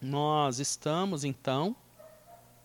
[0.00, 1.74] nós estamos então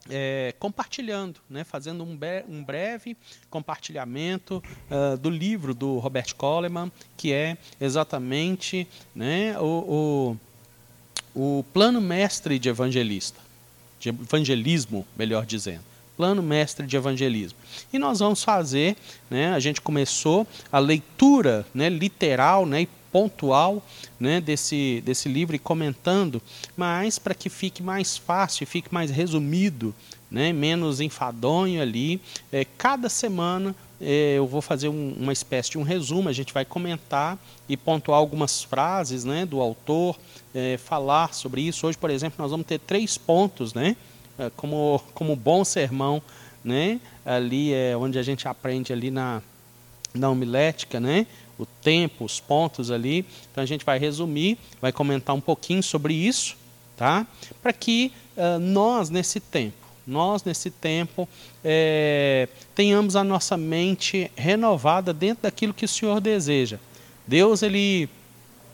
[0.10, 3.17] é, compartilhando, né, fazendo um, um breve
[3.50, 10.38] compartilhamento uh, do livro do Robert Coleman, que é exatamente né, o,
[11.36, 13.40] o, o plano mestre de evangelista,
[14.00, 17.58] de evangelismo, melhor dizendo plano mestre de evangelismo.
[17.92, 18.96] E nós vamos fazer,
[19.30, 23.82] né, a gente começou a leitura né, literal né, e pontual
[24.20, 26.41] né, desse, desse livro e comentando,
[26.75, 29.96] mas para que fique mais fácil, fique mais resumido,
[30.29, 32.20] né, menos enfadonho ali.
[32.51, 36.53] É, cada semana é, eu vou fazer um, uma espécie de um resumo, a gente
[36.53, 37.37] vai comentar
[37.70, 40.20] e pontuar algumas frases né, do autor,
[40.53, 41.87] é, falar sobre isso.
[41.87, 43.95] Hoje, por exemplo, nós vamos ter três pontos, né,
[44.37, 46.21] é, como, como bom sermão,
[46.61, 49.41] né, ali é onde a gente aprende ali na,
[50.13, 51.25] na homilética, né,
[51.57, 53.25] o tempo, os pontos ali.
[53.51, 56.55] Então a gente vai resumir, vai comentar um pouquinho sobre isso,
[56.97, 57.25] tá?
[57.61, 61.27] Para que uh, nós nesse tempo, nós nesse tempo
[61.63, 66.78] é, tenhamos a nossa mente renovada dentro daquilo que o Senhor deseja.
[67.28, 68.09] Deus ele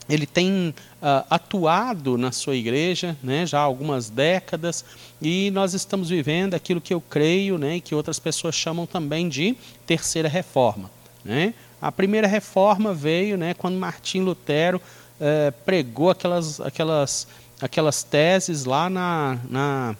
[0.09, 4.83] ele tem uh, atuado na sua igreja né, já há algumas décadas
[5.21, 9.29] e nós estamos vivendo aquilo que eu creio né, e que outras pessoas chamam também
[9.29, 10.91] de terceira reforma.
[11.23, 11.53] Né?
[11.81, 14.79] A primeira reforma veio né, quando Martim Lutero
[15.19, 17.27] eh, pregou aquelas, aquelas,
[17.59, 19.95] aquelas teses lá na, na,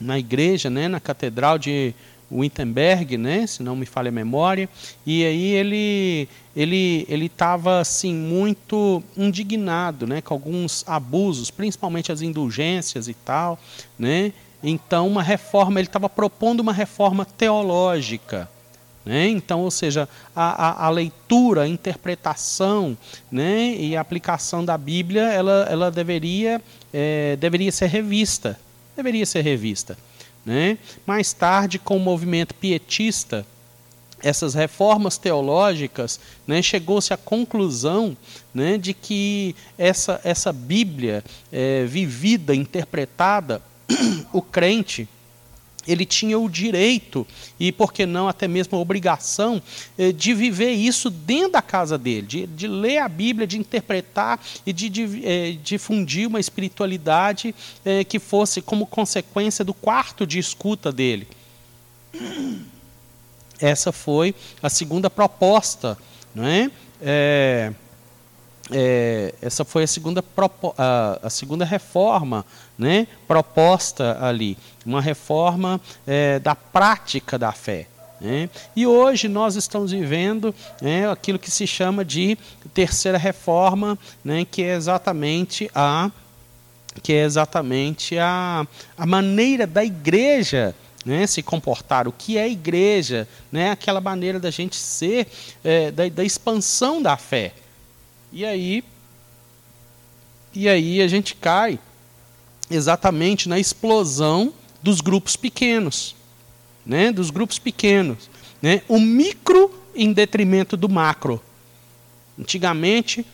[0.00, 1.94] na igreja, né, na catedral de
[2.30, 4.68] Wittenberg, né, se não me falha a memória,
[5.04, 12.22] e aí ele ele ele estava assim muito indignado, né, com alguns abusos, principalmente as
[12.22, 13.58] indulgências e tal,
[13.98, 14.32] né?
[14.62, 18.48] Então uma reforma, ele estava propondo uma reforma teológica,
[19.04, 19.28] né?
[19.28, 22.96] Então, ou seja, a, a, a, leitura, a interpretação
[23.30, 23.74] né?
[23.74, 26.60] e a aplicação da Bíblia, ela, ela deveria,
[26.92, 28.58] é, deveria ser revista.
[28.94, 29.96] Deveria ser revista.
[30.44, 30.76] Né?
[31.06, 33.46] Mais tarde, com o movimento pietista,
[34.22, 38.14] essas reformas teológicas, né, chegou-se à conclusão
[38.52, 43.62] né, de que essa, essa Bíblia é, vivida, interpretada,
[44.30, 45.08] o crente
[45.90, 47.26] ele tinha o direito
[47.58, 49.60] e, por que não, até mesmo a obrigação
[49.98, 54.40] eh, de viver isso dentro da casa dele, de, de ler a Bíblia, de interpretar
[54.64, 60.38] e de, de eh, difundir uma espiritualidade eh, que fosse como consequência do quarto de
[60.38, 61.26] escuta dele.
[63.60, 65.98] Essa foi a segunda proposta,
[66.34, 66.70] não é?
[67.02, 67.72] é
[68.72, 70.24] é, essa foi a segunda,
[70.78, 72.44] a, a, segunda reforma
[72.78, 77.86] né, proposta ali, uma reforma é, da prática da fé.
[78.20, 78.50] Né?
[78.76, 82.36] E hoje nós estamos vivendo né, aquilo que se chama de
[82.74, 86.10] terceira reforma, né, que é exatamente a
[87.04, 88.66] que é exatamente a,
[88.98, 94.50] a maneira da igreja né, se comportar, o que é igreja, né, aquela maneira da
[94.50, 95.28] gente ser,
[95.64, 97.54] é, da, da expansão da fé.
[98.32, 98.84] E aí,
[100.54, 101.78] e aí a gente cai
[102.70, 106.14] exatamente na explosão dos grupos pequenos,
[106.86, 107.10] né?
[107.10, 108.30] Dos grupos pequenos,
[108.62, 108.82] né?
[108.88, 111.42] O micro em detrimento do macro.
[112.38, 113.26] Antigamente,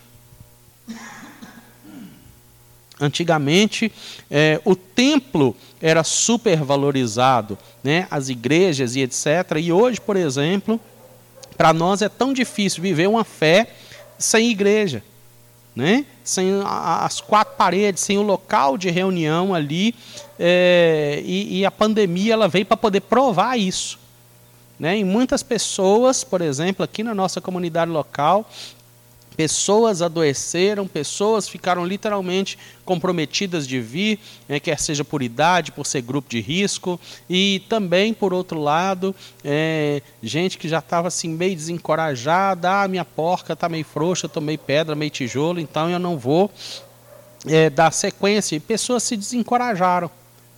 [2.99, 3.91] antigamente
[4.29, 8.07] é, o templo era supervalorizado, né?
[8.09, 9.57] As igrejas e etc.
[9.61, 10.79] E hoje, por exemplo,
[11.55, 13.75] para nós é tão difícil viver uma fé
[14.17, 15.03] sem igreja,
[15.75, 16.05] né?
[16.23, 19.95] sem as quatro paredes, sem o local de reunião ali.
[20.39, 23.99] É, e, e, a pandemia ela veio para poder provar isso.
[24.79, 24.99] Né?
[24.99, 28.47] E muitas pessoas, por exemplo, aqui na nossa comunidade local,
[29.37, 36.01] Pessoas adoeceram, pessoas ficaram literalmente comprometidas de vir, né, quer seja por idade, por ser
[36.01, 36.99] grupo de risco,
[37.29, 43.05] e também, por outro lado, é, gente que já estava assim meio desencorajada, ah, minha
[43.05, 46.51] porca está meio frouxa, tomei pedra, meio tijolo, então eu não vou
[47.45, 48.55] é, dar sequência.
[48.55, 50.09] E pessoas se desencorajaram.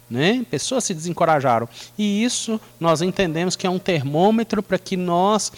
[0.09, 0.43] Né?
[0.49, 1.69] Pessoas se desencorajaram.
[1.95, 5.51] E isso nós entendemos que é um termômetro para que nós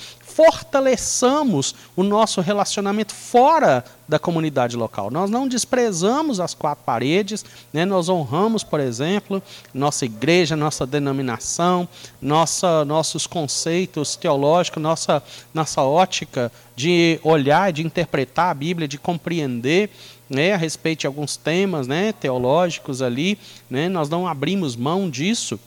[0.44, 5.12] fortaleçamos o nosso relacionamento fora da comunidade local.
[5.12, 7.86] Nós não desprezamos as quatro paredes, né?
[7.86, 9.42] nós honramos, por exemplo,
[9.72, 11.88] nossa igreja, nossa denominação,
[12.20, 15.22] nossa, nossos conceitos teológicos, nossa,
[15.54, 19.92] nossa ótica de olhar, de interpretar a Bíblia, de compreender
[20.28, 23.38] né, a respeito de alguns temas né, teológicos ali.
[23.70, 23.88] Né?
[23.88, 25.60] Nós não abrimos mão disso.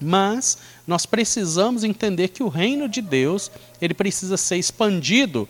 [0.00, 3.50] Mas nós precisamos entender que o reino de Deus,
[3.80, 5.48] ele precisa ser expandido.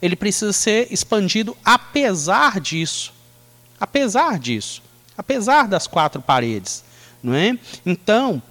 [0.00, 3.12] Ele precisa ser expandido apesar disso.
[3.80, 4.82] apesar disso,
[5.16, 6.84] apesar das quatro paredes.
[7.22, 7.58] Não é?
[7.84, 8.42] Então,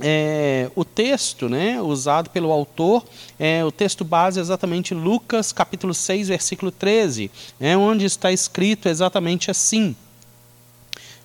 [0.00, 3.04] é, o texto né, usado pelo autor,
[3.38, 7.30] é, o texto base é exatamente Lucas capítulo 6, versículo 13,
[7.60, 9.94] é, onde está escrito exatamente assim.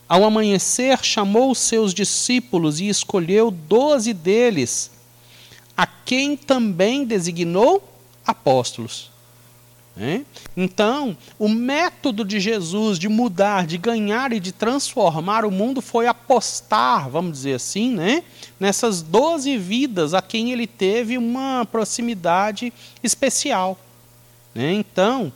[0.07, 4.91] Ao amanhecer, chamou os seus discípulos e escolheu doze deles,
[5.75, 7.83] a quem também designou
[8.25, 9.11] apóstolos.
[9.97, 10.21] É?
[10.57, 16.05] Então, o método de Jesus de mudar, de ganhar e de transformar o mundo foi
[16.05, 18.21] apostar, vamos dizer assim, né?
[18.59, 23.79] nessas doze vidas a quem ele teve uma proximidade especial.
[24.53, 24.73] Né?
[24.73, 25.31] Então,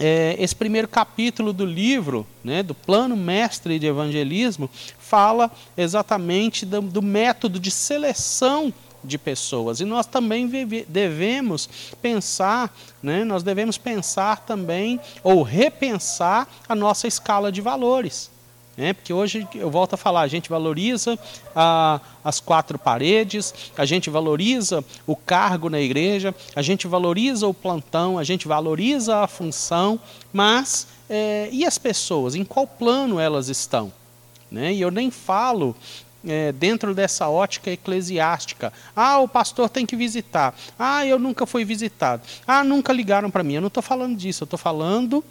[0.00, 6.80] é, esse primeiro capítulo do livro, né, do plano mestre de evangelismo, fala exatamente do,
[6.80, 8.72] do método de seleção
[9.04, 9.80] de pessoas.
[9.80, 10.48] E nós também
[10.88, 11.68] devemos
[12.00, 18.30] pensar, né, nós devemos pensar também, ou repensar a nossa escala de valores.
[18.76, 18.92] Né?
[18.92, 21.18] Porque hoje, eu volto a falar, a gente valoriza
[21.54, 27.54] a, as quatro paredes, a gente valoriza o cargo na igreja, a gente valoriza o
[27.54, 30.00] plantão, a gente valoriza a função,
[30.32, 32.34] mas é, e as pessoas?
[32.34, 33.92] Em qual plano elas estão?
[34.50, 34.72] Né?
[34.72, 35.76] E eu nem falo
[36.26, 38.72] é, dentro dessa ótica eclesiástica.
[38.94, 40.54] Ah, o pastor tem que visitar.
[40.78, 42.22] Ah, eu nunca fui visitado.
[42.46, 43.54] Ah, nunca ligaram para mim.
[43.54, 45.24] Eu não estou falando disso, eu estou falando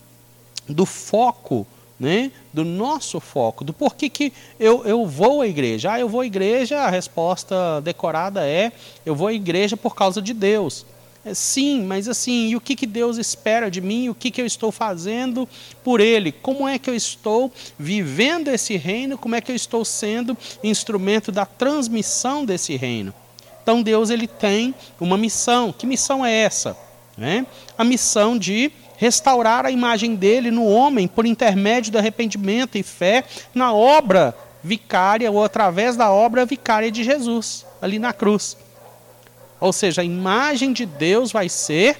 [0.67, 1.65] do foco,
[1.99, 2.31] né?
[2.53, 5.93] do nosso foco, do porquê que eu, eu vou à igreja.
[5.93, 8.71] Ah, eu vou à igreja, a resposta decorada é:
[9.05, 10.85] eu vou à igreja por causa de Deus.
[11.25, 14.07] É, sim, mas assim, e o que, que Deus espera de mim?
[14.07, 15.47] O que, que eu estou fazendo
[15.83, 16.31] por Ele?
[16.31, 19.17] Como é que eu estou vivendo esse reino?
[19.17, 23.13] Como é que eu estou sendo instrumento da transmissão desse reino?
[23.61, 25.73] Então Deus ele tem uma missão.
[25.73, 26.75] Que missão é essa?
[27.17, 27.45] Né?
[27.77, 33.23] A missão de restaurar a imagem dele no homem por intermédio do arrependimento e fé
[33.55, 38.57] na obra vicária ou através da obra vicária de Jesus ali na cruz.
[39.57, 41.97] Ou seja, a imagem de Deus vai ser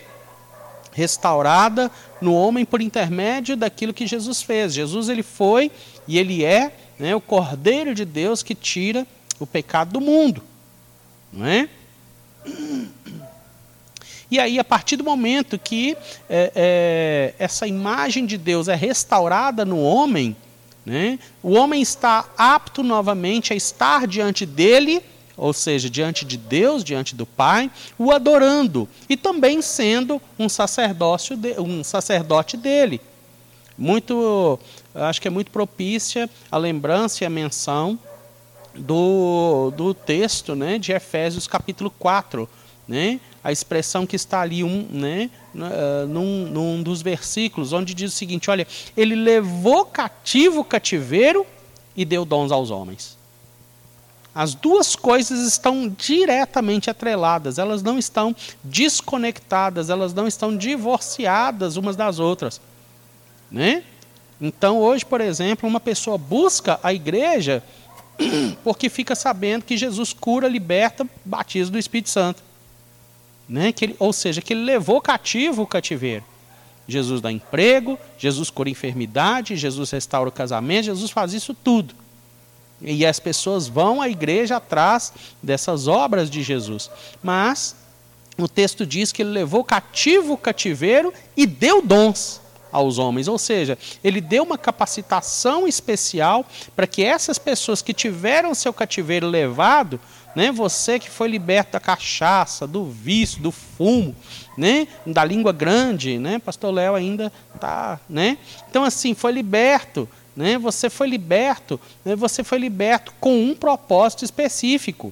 [0.91, 4.73] restaurada no homem por intermédio daquilo que Jesus fez.
[4.73, 5.71] Jesus ele foi
[6.05, 6.69] e ele é
[6.99, 9.07] né, o Cordeiro de Deus que tira
[9.39, 10.43] o pecado do mundo.
[11.31, 11.69] Não é?
[14.31, 15.97] E aí, a partir do momento que
[16.29, 20.35] é, é, essa imagem de Deus é restaurada no homem,
[20.85, 25.03] né, o homem está apto novamente a estar diante dele
[25.39, 31.37] ou seja, diante de Deus, diante do Pai, o adorando e também sendo um sacerdócio,
[31.37, 32.99] de, um sacerdote dele.
[33.77, 34.59] Muito,
[34.93, 37.97] acho que é muito propícia a lembrança e a menção
[38.75, 42.47] do, do texto, né, de Efésios capítulo 4,
[42.87, 43.19] né?
[43.43, 45.29] A expressão que está ali um, né,
[46.07, 51.45] num, num dos versículos, onde diz o seguinte: olha, ele levou cativo o cativeiro
[51.95, 53.17] e deu dons aos homens.
[54.33, 61.95] As duas coisas estão diretamente atreladas, elas não estão desconectadas, elas não estão divorciadas umas
[61.95, 62.61] das outras.
[63.51, 63.83] Né?
[64.39, 67.63] Então, hoje, por exemplo, uma pessoa busca a igreja
[68.63, 72.41] porque fica sabendo que Jesus cura, liberta, batiza do Espírito Santo.
[73.49, 73.71] Né?
[73.71, 76.23] Que ele, ou seja, que ele levou cativo o cativeiro.
[76.87, 81.93] Jesus dá emprego, Jesus cura enfermidade, Jesus restaura o casamento, Jesus faz isso tudo.
[82.81, 86.89] E as pessoas vão à igreja atrás dessas obras de Jesus.
[87.21, 87.75] Mas
[88.37, 93.37] o texto diz que ele levou cativo o cativeiro e deu dons aos homens, ou
[93.37, 96.45] seja, ele deu uma capacitação especial
[96.75, 99.99] para que essas pessoas que tiveram seu cativeiro levado,
[100.35, 104.15] né, você que foi liberto da cachaça, do vício, do fumo,
[104.57, 108.37] né, da língua grande, né, pastor Léo ainda tá, né?
[108.69, 110.07] Então assim, foi liberto
[110.39, 110.57] né?
[110.57, 112.15] Você foi liberto, né?
[112.15, 115.11] você foi liberto com um propósito específico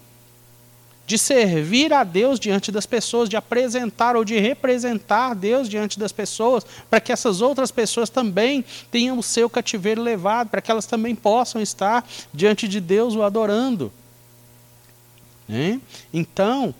[1.07, 6.11] de servir a Deus diante das pessoas, de apresentar ou de representar Deus diante das
[6.11, 10.85] pessoas, para que essas outras pessoas também tenham o seu cativeiro levado, para que elas
[10.85, 13.89] também possam estar diante de Deus o adorando.
[15.47, 15.79] Né?
[16.13, 16.75] Então,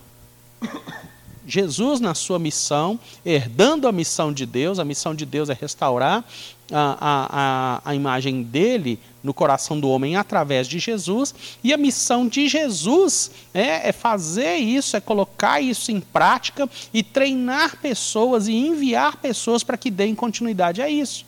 [1.47, 6.25] Jesus, na sua missão, herdando a missão de Deus, a missão de Deus é restaurar
[6.71, 11.33] a, a, a imagem dele no coração do homem através de Jesus,
[11.63, 17.03] e a missão de Jesus é, é fazer isso, é colocar isso em prática e
[17.03, 21.25] treinar pessoas e enviar pessoas para que deem continuidade a isso.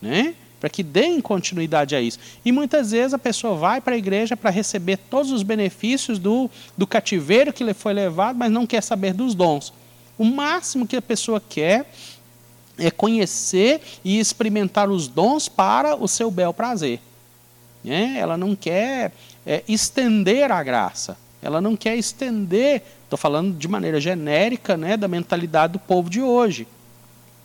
[0.00, 0.34] Né?
[0.58, 2.18] para que deem continuidade a isso.
[2.44, 6.50] E muitas vezes a pessoa vai para a igreja para receber todos os benefícios do,
[6.76, 9.72] do cativeiro que lhe foi levado, mas não quer saber dos dons.
[10.18, 11.90] O máximo que a pessoa quer
[12.78, 17.00] é conhecer e experimentar os dons para o seu bel prazer.
[17.82, 18.16] Né?
[18.18, 19.12] Ela não quer
[19.46, 21.16] é, estender a graça.
[21.40, 26.20] Ela não quer estender, estou falando de maneira genérica, né, da mentalidade do povo de
[26.20, 26.66] hoje.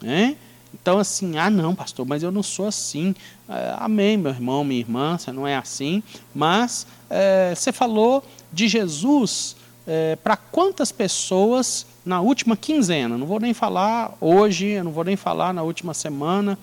[0.02, 0.36] Né?
[0.74, 3.14] Então, assim, ah, não, pastor, mas eu não sou assim.
[3.48, 6.02] É, amém, meu irmão, minha irmã, você não é assim.
[6.34, 13.18] Mas é, você falou de Jesus é, para quantas pessoas na última quinzena?
[13.18, 16.58] Não vou nem falar hoje, não vou nem falar na última semana,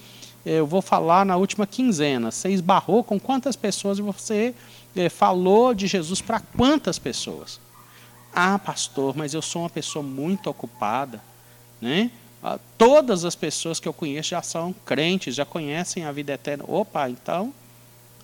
[0.44, 2.30] eu vou falar na última quinzena.
[2.30, 4.54] Você esbarrou com quantas pessoas você
[4.96, 7.60] é, falou de Jesus para quantas pessoas?
[8.32, 11.20] Ah, pastor, mas eu sou uma pessoa muito ocupada,
[11.80, 12.10] né?
[12.42, 16.64] Ah, todas as pessoas que eu conheço já são crentes, já conhecem a vida eterna.
[16.66, 17.52] Opa, então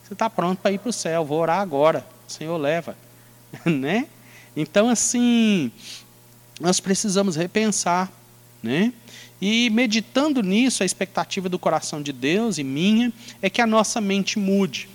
[0.03, 2.07] você está pronto para ir para o céu, vou orar agora.
[2.29, 2.97] O Senhor leva.
[3.65, 4.07] né?
[4.57, 5.73] Então, assim,
[6.61, 8.11] nós precisamos repensar.
[8.63, 8.93] Né?
[9.41, 14.01] E meditando nisso, a expectativa do coração de Deus e minha é que a nossa
[14.01, 14.89] mente mude.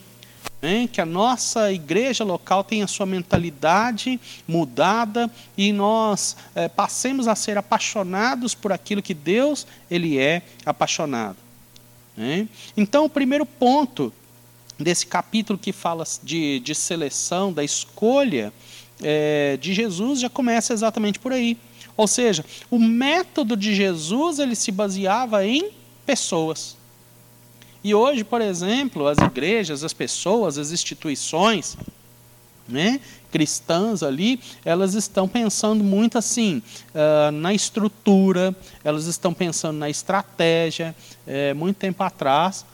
[0.61, 0.89] Né?
[0.91, 7.57] que a nossa igreja local tenha sua mentalidade mudada e nós é, passemos a ser
[7.57, 11.37] apaixonados por aquilo que Deus ele é apaixonado.
[12.15, 12.47] Né?
[12.75, 14.11] Então, o primeiro ponto
[14.77, 18.51] desse capítulo que fala de, de seleção, da escolha
[19.01, 21.57] é, de Jesus, já começa exatamente por aí.
[21.95, 25.71] Ou seja, o método de Jesus ele se baseava em
[26.05, 26.77] pessoas.
[27.83, 31.77] E hoje, por exemplo, as igrejas, as pessoas, as instituições
[32.69, 32.99] né,
[33.31, 36.61] cristãs ali, elas estão pensando muito assim
[36.93, 40.95] uh, na estrutura, elas estão pensando na estratégia.
[41.25, 42.65] É, muito tempo atrás,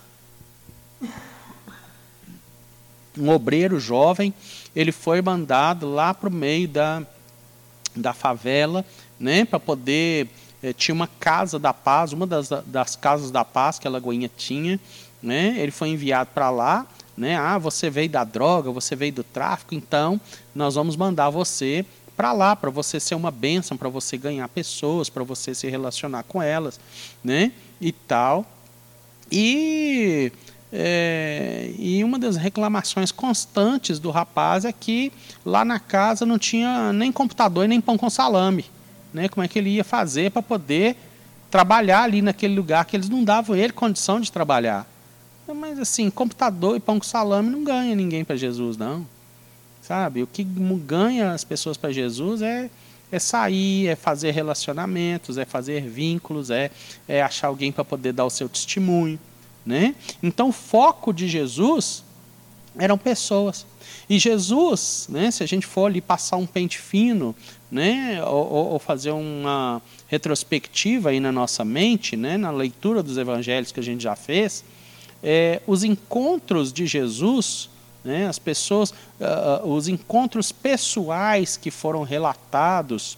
[3.18, 4.34] um obreiro jovem,
[4.76, 7.04] ele foi mandado lá para o meio da,
[7.96, 8.86] da favela,
[9.20, 10.28] né, para poder
[10.62, 14.30] eh, tinha uma casa da paz, uma das, das casas da paz que a Lagoinha
[14.36, 14.80] tinha,
[15.22, 15.56] né?
[15.58, 17.36] Ele foi enviado para lá, né?
[17.36, 20.20] Ah, você veio da droga, você veio do tráfico, então
[20.54, 25.10] nós vamos mandar você para lá para você ser uma bênção, para você ganhar pessoas,
[25.10, 26.80] para você se relacionar com elas,
[27.24, 27.52] né?
[27.80, 28.46] E tal.
[29.32, 30.32] E
[30.78, 35.12] é, e uma das reclamações constantes do rapaz é que
[35.46, 38.66] lá na casa não tinha nem computador e nem pão com salame
[39.16, 40.98] né, como é que ele ia fazer para poder
[41.50, 44.86] trabalhar ali naquele lugar que eles não davam ele condição de trabalhar.
[45.48, 49.08] Mas assim, computador e pão com salame não ganha ninguém para Jesus, não.
[49.82, 50.22] Sabe?
[50.22, 52.70] O que ganha as pessoas para Jesus é,
[53.10, 56.70] é sair, é fazer relacionamentos, é fazer vínculos, é,
[57.08, 59.18] é achar alguém para poder dar o seu testemunho.
[59.66, 59.96] Né?
[60.22, 62.04] Então, o foco de Jesus
[62.78, 63.66] eram pessoas.
[64.10, 67.36] E Jesus, né, se a gente for ali passar um pente fino,
[67.72, 73.72] né, ou, ou, fazer uma retrospectiva aí na nossa mente, né, na leitura dos evangelhos
[73.72, 74.64] que a gente já fez,
[75.24, 77.70] é, os encontros de Jesus,
[78.04, 83.18] né, as pessoas, uh, os encontros pessoais que foram relatados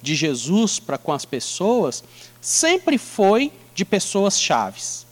[0.00, 2.02] de Jesus para com as pessoas,
[2.40, 5.05] sempre foi de pessoas chaves.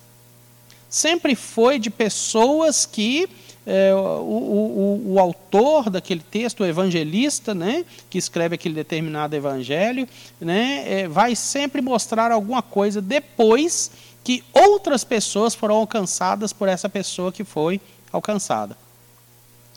[0.95, 3.29] Sempre foi de pessoas que
[3.67, 10.09] é, o, o, o, autor daquele texto, o evangelista, né, que escreve aquele determinado evangelho,
[10.41, 13.91] né, é, vai sempre mostrar alguma coisa depois
[14.23, 17.81] que outras pessoas foram alcançadas por essa pessoa que foi
[18.13, 18.79] alcançada.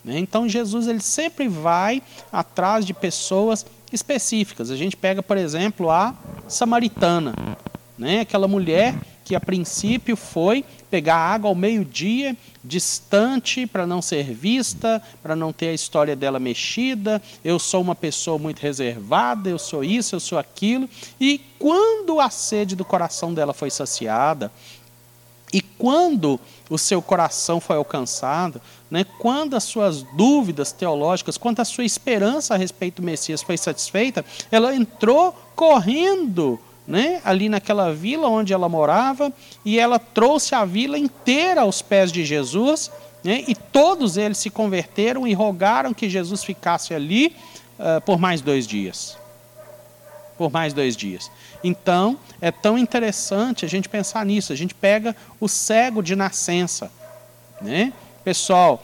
[0.05, 0.19] Né.
[0.19, 1.99] Então Jesus ele sempre vai
[2.31, 4.69] atrás de pessoas específicas.
[4.69, 6.13] A gente pega, por exemplo, a
[6.47, 7.33] samaritana,
[7.97, 8.93] né, aquela mulher
[9.27, 15.51] que a princípio foi pegar água ao meio-dia, distante, para não ser vista, para não
[15.51, 17.21] ter a história dela mexida.
[17.43, 20.89] Eu sou uma pessoa muito reservada, eu sou isso, eu sou aquilo.
[21.19, 24.49] E quando a sede do coração dela foi saciada,
[25.51, 31.65] e quando o seu coração foi alcançado, né, quando as suas dúvidas teológicas, quando a
[31.65, 36.57] sua esperança a respeito do Messias foi satisfeita, ela entrou correndo
[36.87, 39.31] né, ali naquela vila onde ela morava,
[39.65, 42.89] e ela trouxe a vila inteira aos pés de Jesus,
[43.23, 47.35] né, e todos eles se converteram e rogaram que Jesus ficasse ali
[47.77, 49.17] uh, por mais dois dias.
[50.37, 51.29] Por mais dois dias.
[51.63, 54.53] Então, é tão interessante a gente pensar nisso.
[54.53, 56.91] A gente pega o cego de nascença.
[57.59, 57.91] Né?
[58.23, 58.83] Pessoal,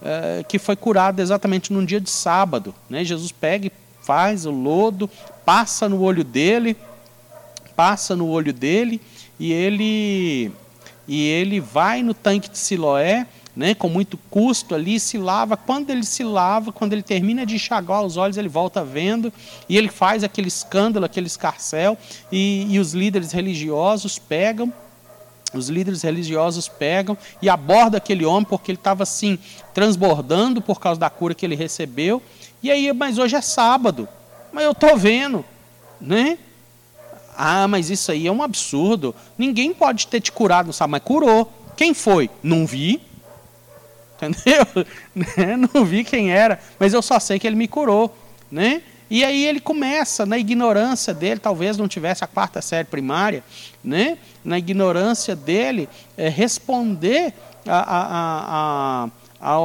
[0.00, 2.72] uh, que foi curado exatamente num dia de sábado.
[2.88, 3.04] Né?
[3.04, 5.10] Jesus pega e faz o lodo,
[5.44, 6.76] passa no olho dele,
[7.82, 9.00] passa no olho dele
[9.40, 10.52] e ele
[11.08, 15.56] e ele vai no tanque de Siloé, né, com muito custo ali, se lava.
[15.56, 19.32] Quando ele se lava, quando ele termina de enxagar os olhos, ele volta vendo
[19.68, 21.98] e ele faz aquele escândalo, aquele escarcel,
[22.30, 24.72] e, e os líderes religiosos pegam
[25.52, 29.38] os líderes religiosos pegam e abordam aquele homem porque ele estava assim,
[29.74, 32.22] transbordando por causa da cura que ele recebeu.
[32.62, 34.08] E aí, mas hoje é sábado.
[34.50, 35.44] Mas eu estou vendo,
[36.00, 36.38] né?
[37.44, 39.12] Ah, mas isso aí é um absurdo.
[39.36, 41.52] Ninguém pode ter te curado no sábado, mas curou.
[41.76, 42.30] Quem foi?
[42.40, 43.00] Não vi.
[44.22, 44.64] Entendeu?
[45.12, 45.56] Né?
[45.56, 48.16] Não vi quem era, mas eu só sei que ele me curou,
[48.48, 48.82] né?
[49.10, 53.42] E aí ele começa, na ignorância dele, talvez não tivesse a quarta série primária,
[53.82, 54.16] né?
[54.44, 57.34] na ignorância dele, é, responder
[57.66, 59.08] a, a, a,
[59.42, 59.56] a,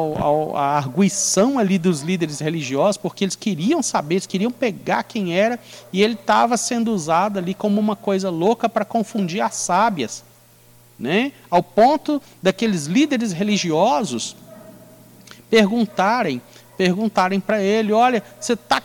[0.60, 5.60] a arguição ali dos líderes religiosos, porque eles queriam saber, eles queriam pegar quem era,
[5.93, 10.24] e ele estava sendo usado ali como uma coisa louca para confundir as sábias.
[10.98, 11.31] Né?
[11.48, 14.36] Ao ponto daqueles líderes religiosos
[15.48, 16.41] perguntarem
[16.75, 18.81] perguntarem para ele: olha, você está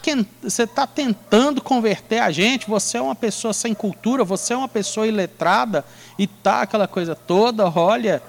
[0.75, 5.07] tá tentando converter a gente, você é uma pessoa sem cultura, você é uma pessoa
[5.07, 5.85] iletrada,
[6.19, 8.23] e tá aquela coisa toda, olha,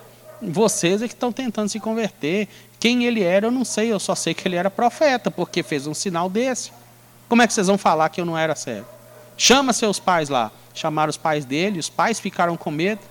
[0.52, 2.48] vocês é que estão tentando se converter.
[2.80, 5.88] Quem ele era, eu não sei, eu só sei que ele era profeta, porque fez
[5.88, 6.72] um sinal desse.
[7.30, 8.88] Como é que vocês vão falar que eu não era cego?
[9.38, 10.52] Chama seus pais lá.
[10.74, 13.02] Chamaram os pais dele, os pais ficaram com medo.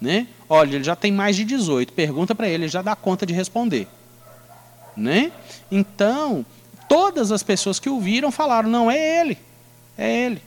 [0.00, 0.26] Né?
[0.48, 3.32] Olha, ele já tem mais de 18, pergunta para ele, ele já dá conta de
[3.32, 3.88] responder.
[4.96, 5.32] Né?
[5.70, 6.44] Então,
[6.88, 9.38] todas as pessoas que o viram falaram: não, é ele,
[9.96, 10.42] é ele.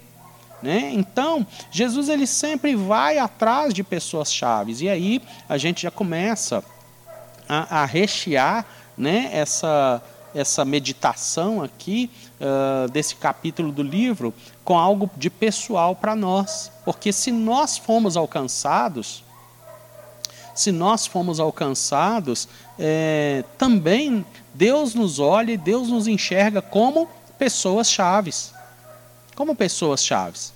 [0.62, 0.92] Né?
[0.94, 4.82] Então, Jesus ele sempre vai atrás de pessoas chaves.
[4.82, 6.64] E aí a gente já começa
[7.48, 8.66] a, a rechear
[8.98, 10.02] né, essa,
[10.36, 16.72] essa meditação aqui uh, desse capítulo do livro com algo de pessoal para nós.
[16.84, 19.24] Porque se nós fomos alcançados,
[20.54, 27.90] se nós fomos alcançados, é, também Deus nos olha e Deus nos enxerga como pessoas
[27.90, 28.54] chaves.
[29.40, 30.52] Como pessoas chaves.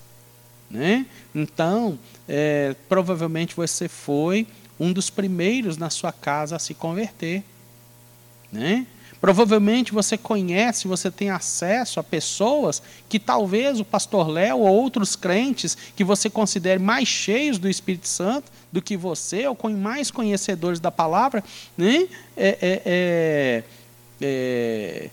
[0.70, 1.06] Né?
[1.34, 1.98] Então,
[2.28, 4.46] é, provavelmente você foi
[4.78, 7.46] um dos primeiros na sua casa a se converter.
[8.52, 8.86] Né?
[9.22, 15.16] Provavelmente você conhece, você tem acesso a pessoas que talvez o pastor Léo ou outros
[15.16, 20.12] crentes que você considere mais cheios do Espírito Santo do que você, ou com mais
[20.12, 21.42] conhecedores da palavra,
[21.78, 22.06] né?
[22.36, 23.64] é, é, é,
[24.22, 25.10] é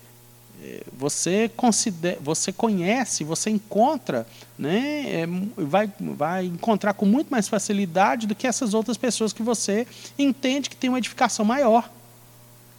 [0.93, 4.27] você, considera, você conhece, você encontra,
[4.59, 9.43] né, é, vai, vai encontrar com muito mais facilidade do que essas outras pessoas que
[9.43, 9.87] você
[10.19, 11.91] entende que tem uma edificação maior.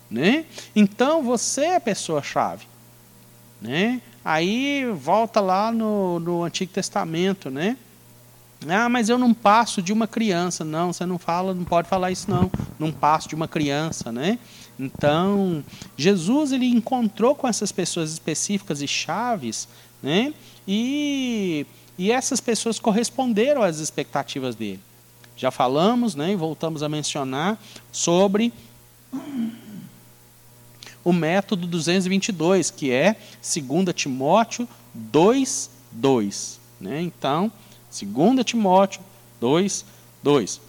[0.10, 0.46] Né?
[0.76, 2.66] Então você é a pessoa-chave.
[3.62, 4.02] Né?
[4.24, 7.78] Aí volta lá no, no Antigo Testamento, né?
[8.68, 10.64] Ah, mas eu não passo de uma criança.
[10.64, 12.52] Não, você não fala, não pode falar isso não.
[12.78, 14.38] Não passo de uma criança, né?
[14.80, 15.64] Então,
[15.98, 19.68] Jesus ele encontrou com essas pessoas específicas e chaves,
[20.02, 20.34] né?
[20.68, 21.66] E,
[21.98, 24.80] e essas pessoas corresponderam às expectativas dele.
[25.36, 26.32] Já falamos, né?
[26.32, 27.60] E voltamos a mencionar
[27.92, 28.54] sobre
[31.04, 36.60] o método 222, que é 2 Timóteo 2, 2.
[36.80, 37.02] Né?
[37.02, 37.52] Então,
[37.92, 39.02] 2 Timóteo
[39.40, 39.86] 2,
[40.24, 40.62] 2.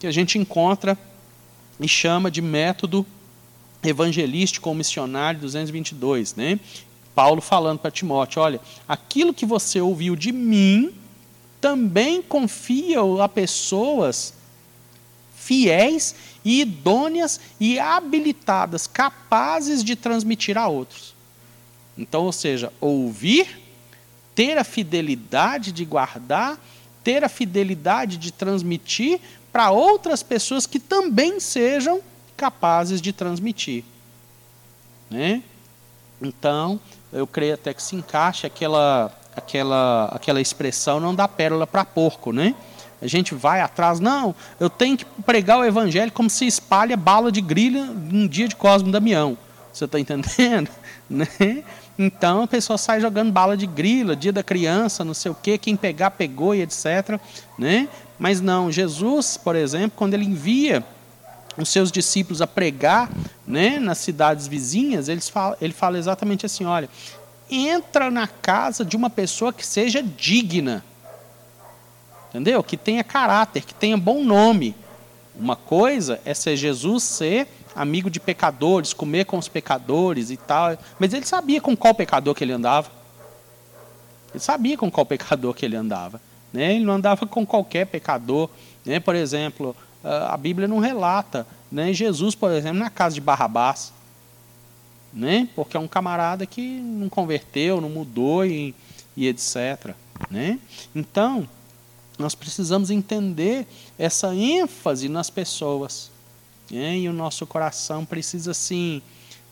[0.00, 0.98] Que a gente encontra
[1.78, 3.06] e chama de método
[3.82, 6.34] evangelístico ou missionário 222.
[6.34, 6.58] Né?
[7.14, 10.92] Paulo falando para Timóteo: olha, aquilo que você ouviu de mim,
[11.60, 14.34] também confia a pessoas
[15.36, 21.14] fiéis e idôneas e habilitadas, capazes de transmitir a outros.
[21.98, 23.61] Então, ou seja, ouvir,
[24.34, 26.58] ter a fidelidade de guardar,
[27.04, 29.20] ter a fidelidade de transmitir
[29.52, 32.00] para outras pessoas que também sejam
[32.36, 33.84] capazes de transmitir.
[35.10, 35.42] Né?
[36.20, 36.80] Então,
[37.12, 42.32] eu creio até que se encaixa aquela, aquela, aquela expressão não dá pérola para porco,
[42.32, 42.54] né?
[43.02, 47.32] A gente vai atrás, não, eu tenho que pregar o evangelho como se espalha bala
[47.32, 49.36] de grilha num dia de Cosmo Damião.
[49.72, 50.70] Você está entendendo?
[51.10, 51.26] Né?
[51.98, 55.58] Então a pessoa sai jogando bala de grila, dia da criança, não sei o quê,
[55.58, 57.20] quem pegar, pegou e etc.
[57.58, 57.88] Né?
[58.18, 60.84] Mas não, Jesus, por exemplo, quando ele envia
[61.56, 63.10] os seus discípulos a pregar
[63.46, 66.88] né, nas cidades vizinhas, ele fala, ele fala exatamente assim: olha,
[67.50, 70.82] entra na casa de uma pessoa que seja digna
[72.32, 72.62] entendeu?
[72.62, 74.74] Que tenha caráter, que tenha bom nome.
[75.34, 80.76] Uma coisa é ser Jesus ser amigo de pecadores, comer com os pecadores e tal.
[80.98, 82.90] Mas ele sabia com qual pecador que ele andava.
[84.30, 86.20] Ele sabia com qual pecador que ele andava.
[86.52, 86.74] Né?
[86.74, 88.48] Ele não andava com qualquer pecador.
[88.84, 89.00] Né?
[89.00, 93.92] Por exemplo, a Bíblia não relata né, Jesus, por exemplo, na casa de Barrabás,
[95.12, 98.74] né, porque é um camarada que não converteu, não mudou e,
[99.16, 99.94] e etc.
[100.30, 100.58] Né?
[100.94, 101.48] Então,
[102.18, 103.66] nós precisamos entender
[103.98, 106.11] essa ênfase nas pessoas.
[106.72, 107.00] Né?
[107.00, 109.02] E o nosso coração precisa, assim,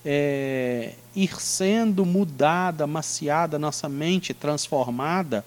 [0.04, 5.44] é, ir sendo mudada, maciada, nossa mente transformada,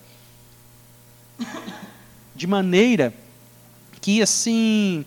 [2.35, 3.11] de maneira
[3.99, 5.03] que, assim,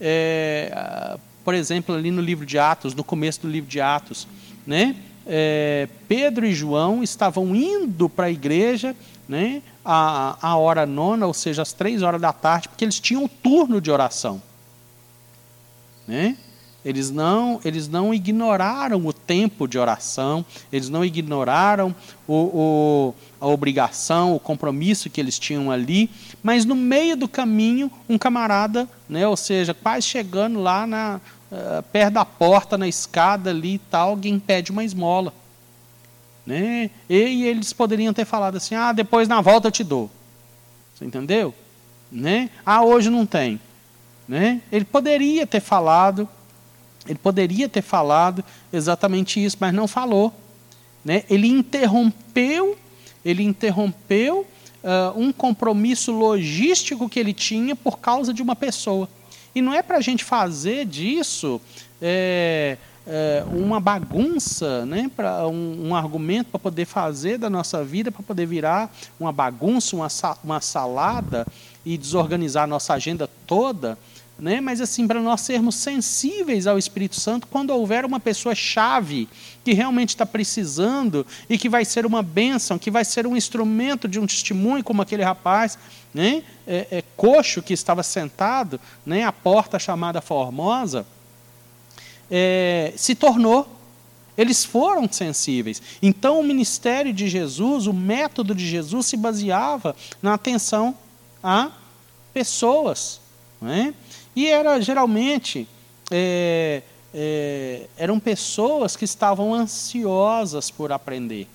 [0.00, 4.26] é, por exemplo, ali no livro de Atos, no começo do livro de Atos,
[4.66, 4.96] né?
[5.26, 8.96] É, Pedro e João estavam indo para a igreja
[9.28, 13.22] né, a, a hora nona, ou seja, às três horas da tarde, porque eles tinham
[13.24, 14.42] um turno de oração.
[16.06, 16.36] Né?
[16.84, 21.94] Eles não, eles não ignoraram o tempo de oração, eles não ignoraram
[22.26, 26.08] o, o, a obrigação, o compromisso que eles tinham ali,
[26.42, 31.20] mas no meio do caminho, um camarada, né, ou seja, quase chegando lá na,
[31.52, 35.34] uh, perto da porta, na escada ali e tal, alguém pede uma esmola.
[36.46, 36.90] Né?
[37.08, 40.10] E eles poderiam ter falado assim: ah, depois na volta eu te dou.
[40.94, 41.54] Você entendeu?
[42.10, 42.50] Né?
[42.64, 43.60] Ah, hoje não tem.
[44.30, 44.62] Né?
[44.70, 46.28] Ele poderia ter falado,
[47.04, 50.32] ele poderia ter falado exatamente isso, mas não falou.
[51.04, 51.24] Né?
[51.28, 52.78] Ele interrompeu,
[53.24, 54.46] ele interrompeu
[54.84, 59.08] uh, um compromisso logístico que ele tinha por causa de uma pessoa.
[59.52, 61.60] E não é para a gente fazer disso
[62.00, 68.12] é, é, uma bagunça, né, para um, um, argumento para poder fazer da nossa vida,
[68.12, 70.06] para poder virar uma bagunça, uma,
[70.44, 71.44] uma salada
[71.84, 73.98] e desorganizar a nossa agenda toda
[74.40, 74.60] né?
[74.60, 79.28] mas assim, para nós sermos sensíveis ao Espírito Santo quando houver uma pessoa chave
[79.62, 84.08] que realmente está precisando e que vai ser uma bênção, que vai ser um instrumento
[84.08, 85.78] de um testemunho, como aquele rapaz,
[86.14, 86.42] né?
[86.66, 89.24] é, é, coxo que estava sentado, né?
[89.24, 91.06] à porta chamada Formosa,
[92.30, 93.76] é, se tornou.
[94.38, 95.82] Eles foram sensíveis.
[96.00, 100.94] Então, o ministério de Jesus, o método de Jesus, se baseava na atenção
[101.42, 101.72] a
[102.32, 103.20] pessoas.
[103.60, 103.92] Não é?
[104.34, 105.66] E era geralmente
[106.10, 111.46] é, é, eram pessoas que estavam ansiosas por aprender.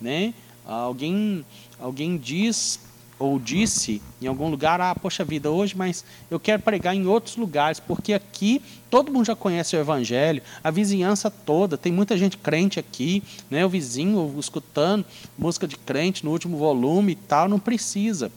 [0.00, 0.34] Né?
[0.66, 1.44] Alguém,
[1.78, 2.80] alguém diz
[3.18, 7.36] ou disse em algum lugar, ah, poxa vida, hoje, mas eu quero pregar em outros
[7.36, 12.38] lugares, porque aqui todo mundo já conhece o Evangelho, a vizinhança toda, tem muita gente
[12.38, 15.04] crente aqui, né, o vizinho escutando
[15.36, 18.32] música de crente no último volume e tal, não precisa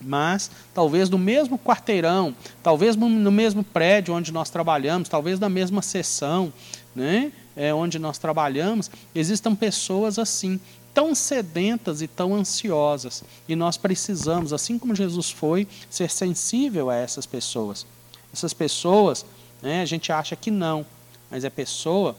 [0.00, 5.82] mas talvez no mesmo quarteirão, talvez no mesmo prédio onde nós trabalhamos, talvez na mesma
[5.82, 6.52] sessão,
[6.94, 10.60] né, é, onde nós trabalhamos, existam pessoas assim,
[10.92, 13.22] tão sedentas e tão ansiosas.
[13.48, 17.86] E nós precisamos, assim como Jesus foi, ser sensível a essas pessoas.
[18.32, 19.24] Essas pessoas,
[19.62, 20.84] né, a gente acha que não,
[21.30, 22.16] mas é pessoa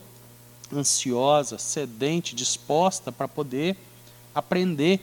[0.73, 3.77] ansiosa, sedente, disposta para poder
[4.35, 4.99] aprender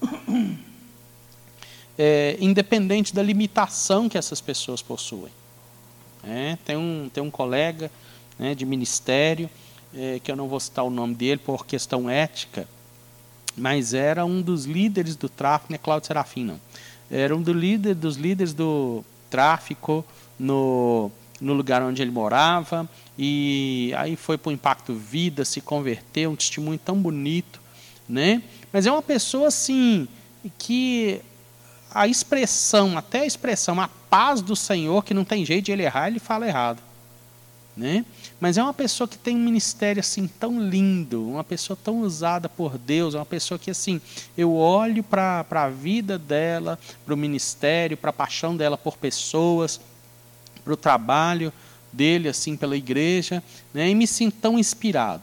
[2.04, 5.30] é, independente da limitação que essas pessoas possuem.
[6.24, 7.92] É, tem, um, tem um colega
[8.36, 9.48] né, de ministério,
[9.94, 12.66] é, que eu não vou citar o nome dele por questão ética,
[13.56, 16.60] mas era um dos líderes do tráfico, não é Cláudio Serafim, não.
[17.08, 20.04] Era um do líder, dos líderes do tráfico
[20.36, 21.08] no,
[21.40, 26.36] no lugar onde ele morava, e aí foi para o Impacto Vida, se converteu, um
[26.36, 27.60] testemunho tão bonito,
[28.08, 28.42] né?
[28.72, 30.08] Mas é uma pessoa assim
[30.58, 31.20] que
[31.94, 35.82] a expressão, até a expressão, a paz do Senhor, que não tem jeito de ele
[35.82, 36.82] errar, ele fala errado.
[37.76, 38.04] Né?
[38.38, 42.48] Mas é uma pessoa que tem um ministério assim tão lindo, uma pessoa tão usada
[42.48, 44.00] por Deus, uma pessoa que assim,
[44.36, 49.80] eu olho para a vida dela, para o ministério, para a paixão dela por pessoas,
[50.62, 51.52] para o trabalho
[51.92, 53.88] dele assim pela igreja, né?
[53.88, 55.22] e me sinto tão inspirado.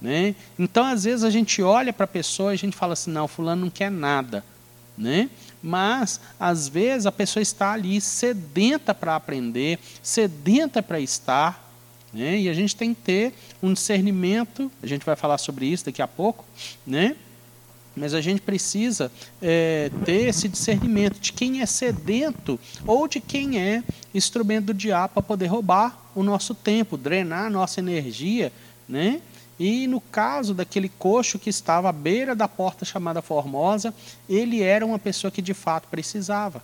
[0.00, 0.34] Né?
[0.58, 3.26] Então, às vezes, a gente olha para a pessoa e a gente fala assim, não,
[3.26, 4.44] fulano não quer nada.
[4.96, 5.28] Né?
[5.62, 11.72] Mas às vezes a pessoa está ali sedenta para aprender, sedenta para estar,
[12.12, 12.38] né?
[12.38, 16.02] e a gente tem que ter um discernimento, a gente vai falar sobre isso daqui
[16.02, 16.44] a pouco,
[16.86, 17.16] né?
[17.98, 19.10] mas a gente precisa
[19.42, 23.82] é, ter esse discernimento de quem é sedento ou de quem é
[24.14, 28.52] instrumento do diabo para poder roubar o nosso tempo, drenar a nossa energia,
[28.88, 29.20] né?
[29.58, 33.92] E no caso daquele coxo que estava à beira da porta chamada Formosa,
[34.28, 36.62] ele era uma pessoa que de fato precisava.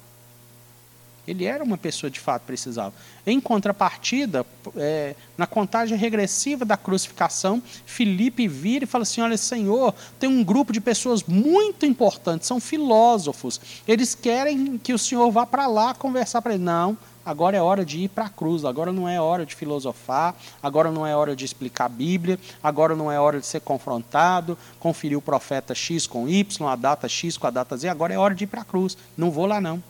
[1.26, 2.94] Ele era uma pessoa de fato precisava.
[3.26, 4.44] Em contrapartida,
[4.76, 10.44] é, na contagem regressiva da crucificação, Filipe vira e fala assim: Olha, Senhor, tem um
[10.44, 13.60] grupo de pessoas muito importantes, são filósofos.
[13.88, 16.64] Eles querem que o Senhor vá para lá conversar para eles.
[16.64, 20.34] Não, agora é hora de ir para a cruz, agora não é hora de filosofar,
[20.62, 24.58] agora não é hora de explicar a Bíblia, agora não é hora de ser confrontado,
[24.78, 28.18] conferir o profeta X com Y, a data X com a data Z, agora é
[28.18, 28.96] hora de ir para a cruz.
[29.16, 29.82] Não vou lá não.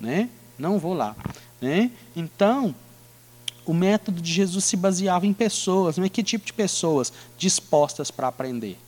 [0.00, 0.28] Né?
[0.58, 1.16] Não vou lá.
[1.60, 1.90] Né?
[2.14, 2.74] Então,
[3.66, 7.12] o método de Jesus se baseava em pessoas, mas que tipo de pessoas?
[7.38, 8.78] Dispostas para aprender.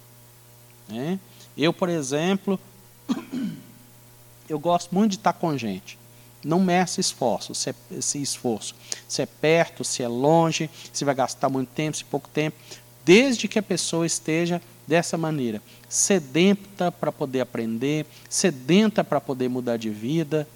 [0.88, 1.18] Né?
[1.56, 2.61] Eu, por exemplo,
[4.48, 5.98] eu gosto muito de estar com gente.
[6.46, 8.72] Não meça esforço, se, é, esse esforço.
[9.09, 12.56] Se é perto, se é longe, se vai gastar muito tempo, se pouco tempo.
[13.04, 19.76] Desde que a pessoa esteja dessa maneira, sedenta para poder aprender, sedenta para poder mudar
[19.76, 20.46] de vida,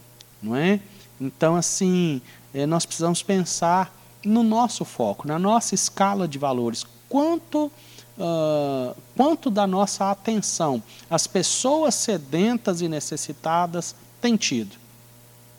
[0.40, 0.78] não é?
[1.20, 2.22] Então, assim,
[2.54, 3.92] eh, nós precisamos pensar
[4.24, 6.86] no nosso foco, na nossa escala de valores.
[7.08, 14.79] Quanto uh, quanto da nossa atenção as pessoas sedentas e necessitadas têm tido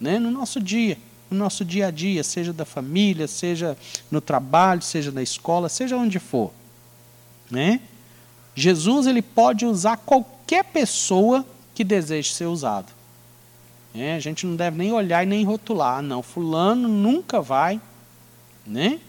[0.02, 0.18] né?
[0.18, 0.98] no nosso dia,
[1.30, 3.78] no nosso dia a dia, seja da família, seja
[4.10, 6.52] no trabalho, seja na escola, seja onde for.
[7.50, 7.80] Né?
[8.56, 12.92] Jesus ele pode usar qualquer pessoa que deseje ser usado.
[13.94, 16.02] É, a gente não deve nem olhar e nem rotular.
[16.02, 17.80] Não, fulano nunca vai.
[18.66, 19.00] Né?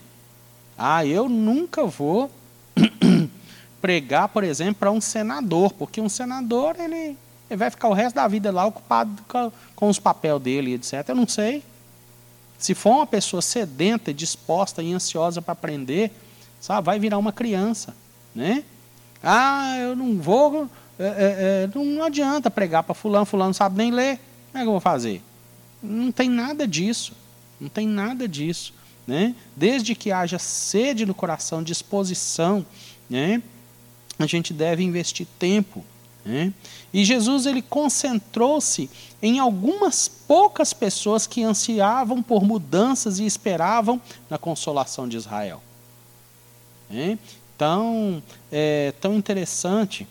[0.77, 2.31] Ah, eu nunca vou
[3.81, 7.17] pregar, por exemplo, para um senador, porque um senador ele,
[7.53, 11.09] ele, vai ficar o resto da vida lá ocupado com, com os papéis dele, etc.
[11.09, 11.63] Eu não sei.
[12.59, 16.13] Se for uma pessoa sedenta, disposta e ansiosa para aprender,
[16.61, 17.95] sabe, vai virar uma criança,
[18.35, 18.63] né?
[19.23, 23.77] Ah, eu não vou, é, é, é não adianta pregar para fulano, fulano não sabe
[23.77, 24.19] nem ler.
[24.51, 25.23] Como é que eu vou fazer?
[25.83, 27.13] Não tem nada disso.
[27.61, 28.75] Não tem nada disso.
[29.07, 29.35] Né?
[29.57, 32.65] Desde que haja sede no coração, disposição,
[33.11, 33.43] né?
[34.19, 35.85] a gente deve investir tempo.
[36.25, 36.53] Né?
[36.93, 38.89] E Jesus ele concentrou-se
[39.21, 45.63] em algumas poucas pessoas que ansiavam por mudanças e esperavam na consolação de Israel.
[46.89, 47.19] Né?
[47.55, 50.07] Então, é tão interessante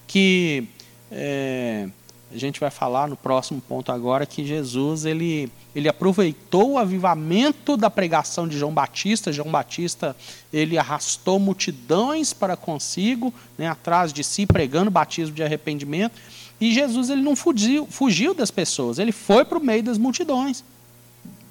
[0.08, 0.68] que
[1.12, 1.90] é,
[2.36, 7.78] a gente vai falar no próximo ponto agora que Jesus ele, ele aproveitou o avivamento
[7.78, 9.32] da pregação de João Batista.
[9.32, 10.16] João Batista
[10.52, 16.20] ele arrastou multidões para consigo, né, atrás de si, pregando batismo de arrependimento.
[16.60, 20.62] E Jesus ele não fugiu, fugiu das pessoas, ele foi para o meio das multidões.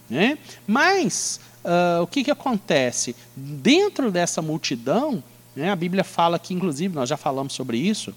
[0.09, 0.37] Né?
[0.66, 3.16] Mas uh, o que, que acontece?
[3.35, 5.25] Dentro dessa multidão,
[5.57, 8.14] né, a Bíblia fala que, inclusive, nós já falamos sobre isso,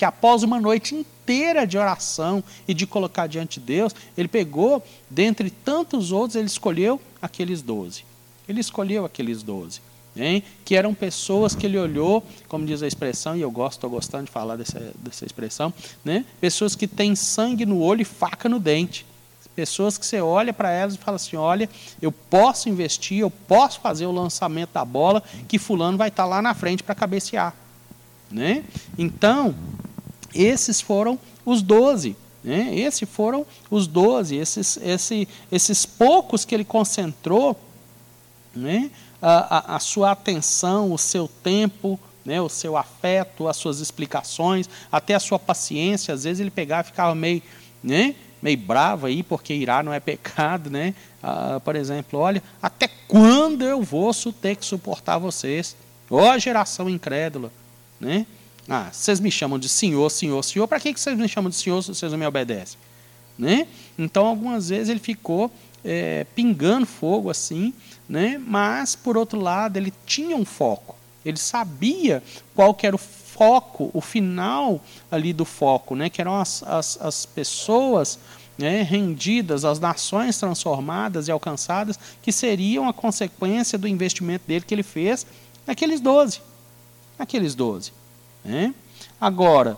[0.00, 4.82] que após uma noite inteira de oração e de colocar diante de Deus, ele pegou,
[5.10, 8.06] dentre tantos outros, ele escolheu aqueles doze.
[8.48, 9.82] Ele escolheu aqueles doze.
[10.16, 10.42] Hein?
[10.64, 14.24] que eram pessoas que ele olhou, como diz a expressão, e eu gosto, estou gostando
[14.24, 16.24] de falar dessa, dessa expressão, né?
[16.40, 19.04] pessoas que têm sangue no olho e faca no dente.
[19.54, 21.68] Pessoas que você olha para elas e fala assim: olha,
[22.00, 26.40] eu posso investir, eu posso fazer o lançamento da bola, que fulano vai estar lá
[26.40, 27.54] na frente para cabecear.
[28.30, 28.64] Né?
[28.96, 29.54] Então,
[30.34, 32.16] esses foram os doze.
[32.42, 32.74] Né?
[32.74, 37.58] Esses foram os doze, esses, esse, esses poucos que ele concentrou
[38.54, 38.90] né?
[39.20, 42.40] a, a, a sua atenção, o seu tempo, né?
[42.40, 46.14] o seu afeto, as suas explicações, até a sua paciência.
[46.14, 47.42] Às vezes ele pegava e ficava meio,
[47.82, 48.14] né?
[48.40, 50.70] meio bravo aí, porque irá não é pecado.
[50.70, 50.94] Né?
[51.22, 55.76] Ah, por exemplo, olha, até quando eu vou ter que suportar vocês?
[56.10, 57.52] Ó, oh, geração incrédula.
[58.00, 58.26] Né?
[58.68, 61.82] Ah, vocês me chamam de senhor, senhor, senhor, para que vocês me chamam de senhor
[61.82, 62.78] se vocês não me obedecem?
[63.38, 63.66] Né?
[63.98, 65.50] Então, algumas vezes ele ficou
[65.84, 67.72] é, pingando fogo assim,
[68.08, 68.40] né?
[68.44, 70.94] mas, por outro lado, ele tinha um foco.
[71.24, 72.22] Ele sabia
[72.54, 76.10] qual que era o foco, o final ali do foco, né?
[76.10, 78.18] que eram as, as, as pessoas
[78.60, 84.74] né, rendidas, as nações transformadas e alcançadas, que seriam a consequência do investimento dele que
[84.74, 85.26] ele fez
[85.66, 86.42] naqueles doze.
[87.18, 87.92] Naqueles doze.
[88.44, 88.74] Né?
[89.20, 89.76] Agora,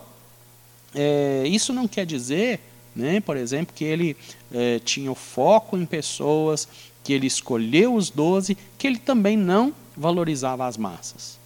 [0.93, 2.59] é, isso não quer dizer,
[2.95, 4.15] né, por exemplo, que ele
[4.51, 6.67] é, tinha o foco em pessoas,
[7.03, 11.37] que ele escolheu os doze, que ele também não valorizava as massas.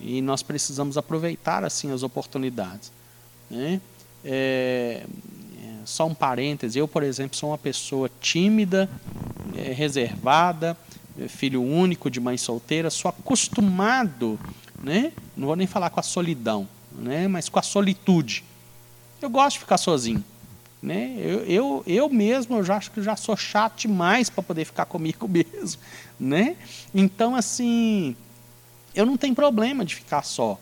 [0.00, 2.90] E nós precisamos aproveitar assim as oportunidades.
[3.50, 3.80] Né?
[4.24, 5.04] É,
[5.62, 8.88] é só um parêntese, eu, por exemplo, sou uma pessoa tímida,
[9.56, 10.76] é, reservada,
[11.28, 14.38] filho único de mãe solteira, sou acostumado
[14.82, 15.12] né?
[15.36, 17.28] Não vou nem falar com a solidão, né?
[17.28, 18.44] Mas com a solitude.
[19.20, 20.24] Eu gosto de ficar sozinho,
[20.82, 21.14] né?
[21.18, 24.86] Eu, eu, eu mesmo eu já acho que já sou chato demais para poder ficar
[24.86, 25.80] comigo mesmo,
[26.18, 26.56] né?
[26.94, 28.16] Então assim,
[28.94, 30.58] eu não tenho problema de ficar só.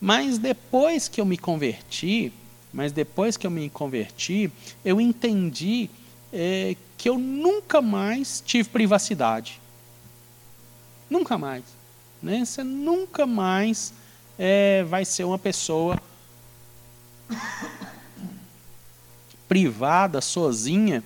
[0.00, 2.32] Mas depois que eu me converti,
[2.72, 4.50] mas depois que eu me converti,
[4.84, 5.88] eu entendi
[6.32, 9.60] é, que eu nunca mais tive privacidade.
[11.08, 11.62] Nunca mais.
[12.22, 12.44] Né?
[12.44, 13.92] Você nunca mais
[14.38, 16.00] é, vai ser uma pessoa
[19.48, 21.02] privada, sozinha,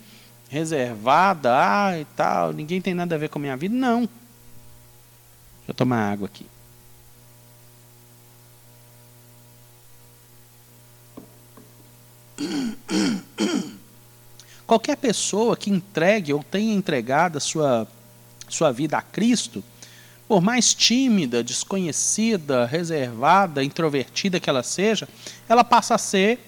[0.49, 3.75] reservada, ah, e tal, ninguém tem nada a ver com a minha vida.
[3.75, 4.01] Não.
[4.01, 4.13] Deixa
[5.69, 6.47] eu tomar água aqui.
[14.67, 17.87] Qualquer pessoa que entregue ou tenha entregado a sua,
[18.49, 19.63] sua vida a Cristo,
[20.29, 25.09] por mais tímida, desconhecida, reservada, introvertida que ela seja,
[25.49, 26.41] ela passa a ser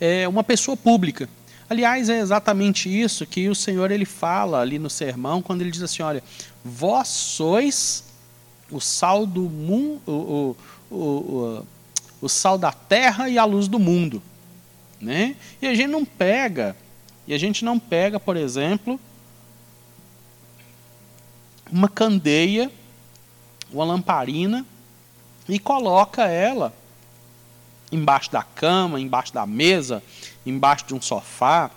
[0.00, 1.28] é, uma pessoa pública.
[1.68, 5.82] Aliás, é exatamente isso que o Senhor ele fala ali no sermão, quando ele diz
[5.82, 6.22] assim: olha,
[6.64, 8.04] vós sois
[8.70, 10.56] o sal do mundo, o,
[10.90, 11.66] o, o,
[12.22, 14.22] o, sal da terra e a luz do mundo.
[15.00, 15.36] Né?
[15.60, 16.76] E a gente não pega,
[17.26, 18.98] e a gente não pega, por exemplo,
[21.70, 22.70] uma candeia,
[23.72, 24.66] uma lamparina,
[25.48, 26.72] e coloca ela
[27.92, 30.02] embaixo da cama, embaixo da mesa,
[30.46, 31.70] embaixo de um sofá,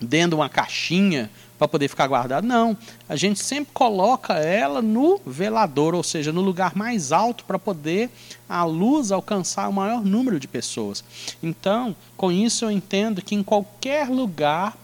[0.00, 2.46] dentro de uma caixinha para poder ficar guardada.
[2.46, 2.76] Não,
[3.08, 8.10] a gente sempre coloca ela no velador, ou seja, no lugar mais alto para poder
[8.48, 11.02] a luz alcançar o maior número de pessoas.
[11.42, 14.76] Então, com isso eu entendo que em qualquer lugar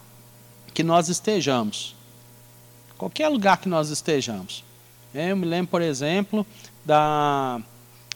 [0.72, 1.94] que nós estejamos,
[3.02, 4.62] qualquer lugar que nós estejamos.
[5.12, 6.46] Eu me lembro, por exemplo,
[6.84, 7.60] da,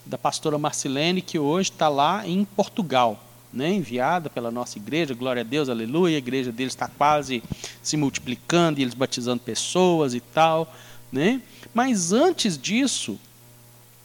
[0.04, 3.20] da pastora Marcilene, que hoje está lá em Portugal,
[3.52, 6.14] né, enviada pela nossa igreja, glória a Deus, aleluia.
[6.14, 7.42] A igreja deles está quase
[7.82, 10.72] se multiplicando e eles batizando pessoas e tal.
[11.10, 11.42] Né?
[11.74, 13.18] Mas antes disso,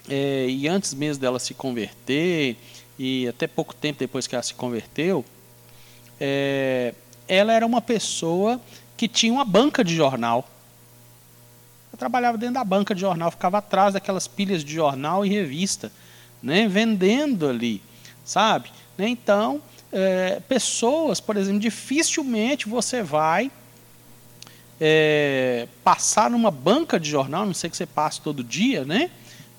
[0.09, 2.57] é, e antes mesmo dela se converter,
[2.97, 5.23] e até pouco tempo depois que ela se converteu,
[6.19, 6.95] é,
[7.27, 8.59] ela era uma pessoa
[8.97, 10.47] que tinha uma banca de jornal.
[11.91, 15.91] Eu trabalhava dentro da banca de jornal, ficava atrás daquelas pilhas de jornal e revista,
[16.41, 17.81] né, vendendo ali,
[18.23, 18.71] sabe?
[18.97, 23.51] Então, é, pessoas, por exemplo, dificilmente você vai
[24.79, 29.11] é, passar numa banca de jornal, não sei que você passe todo dia, né?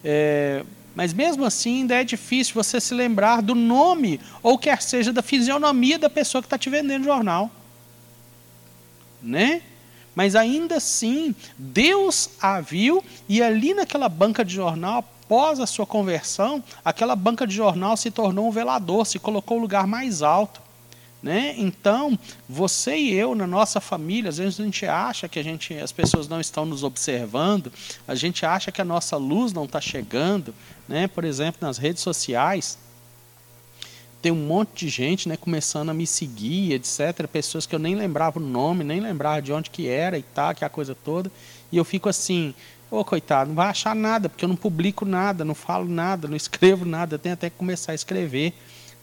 [0.03, 0.65] É,
[0.95, 5.23] mas mesmo assim ainda é difícil você se lembrar do nome ou quer seja da
[5.23, 7.51] fisionomia da pessoa que está te vendendo jornal,
[9.23, 9.63] né?
[10.15, 15.87] Mas ainda assim, Deus a viu e ali naquela banca de jornal, após a sua
[15.87, 20.61] conversão, aquela banca de jornal se tornou um velador, se colocou no lugar mais alto.
[21.23, 21.55] Né?
[21.57, 25.73] Então, você e eu, na nossa família, às vezes a gente acha que a gente,
[25.75, 27.73] as pessoas não estão nos observando,
[28.09, 30.53] a gente acha que a nossa luz não está chegando.
[30.89, 31.07] Né?
[31.07, 32.77] Por exemplo, nas redes sociais,
[34.23, 37.27] tem um monte de gente né, começando a me seguir, etc.
[37.27, 40.55] Pessoas que eu nem lembrava o nome, nem lembrava de onde que era e tal,
[40.55, 41.31] que é a coisa toda.
[41.73, 42.55] E eu fico assim,
[42.89, 46.29] ô oh, coitado, não vai achar nada, porque eu não publico nada, não falo nada,
[46.29, 48.55] não escrevo nada, eu tenho até que começar a escrever.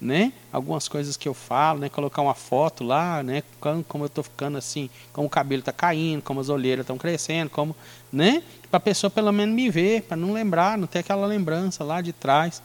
[0.01, 0.31] Né?
[0.49, 1.89] Algumas coisas que eu falo, né?
[1.89, 3.43] Colocar uma foto lá, né?
[3.59, 6.97] Como, como eu estou ficando assim, como o cabelo está caindo, como as olheiras estão
[6.97, 7.75] crescendo, como,
[8.09, 8.41] né?
[8.71, 11.99] Para a pessoa pelo menos me ver, para não lembrar, não ter aquela lembrança lá
[11.99, 12.63] de trás.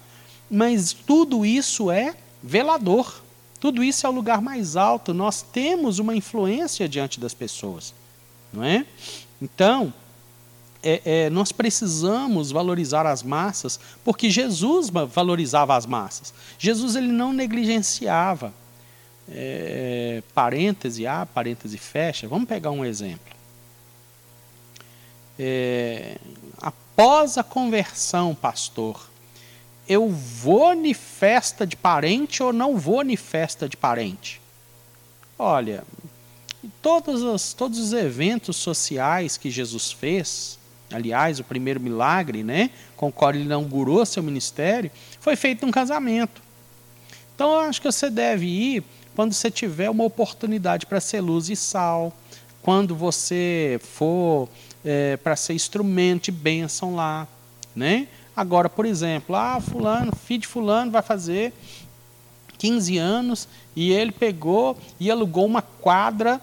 [0.49, 2.15] Mas tudo isso é
[2.45, 3.23] velador.
[3.59, 5.15] Tudo isso é o lugar mais alto.
[5.15, 7.95] Nós temos uma influência diante das pessoas,
[8.53, 8.85] não é?
[9.41, 9.93] Então,
[10.83, 16.35] é, é, nós precisamos valorizar as massas, porque Jesus valorizava as massas.
[16.59, 18.53] Jesus ele não negligenciava.
[19.27, 22.29] É, parêntese A, parêntese fecha.
[22.29, 23.33] Vamos pegar um exemplo.
[25.39, 26.19] É,
[26.61, 29.09] após a conversão, pastor,
[29.89, 34.41] eu vou em festa de parente ou não vou em festa de parente?
[35.39, 35.85] Olha,
[36.81, 40.59] todos os, todos os eventos sociais que Jesus fez,
[40.93, 45.73] aliás, o primeiro milagre, né, com o qual ele inaugurou seu ministério, foi feito num
[45.73, 46.43] casamento.
[47.35, 51.49] Então, eu acho que você deve ir quando você tiver uma oportunidade para ser luz
[51.49, 52.13] e sal,
[52.63, 54.49] quando você for
[54.85, 57.27] é, para ser instrumento de bênção lá,
[57.75, 58.09] né?
[58.37, 61.53] Agora, por exemplo, ah, fulano, filho de fulano vai fazer
[62.59, 66.41] 15 anos e ele pegou e alugou uma quadra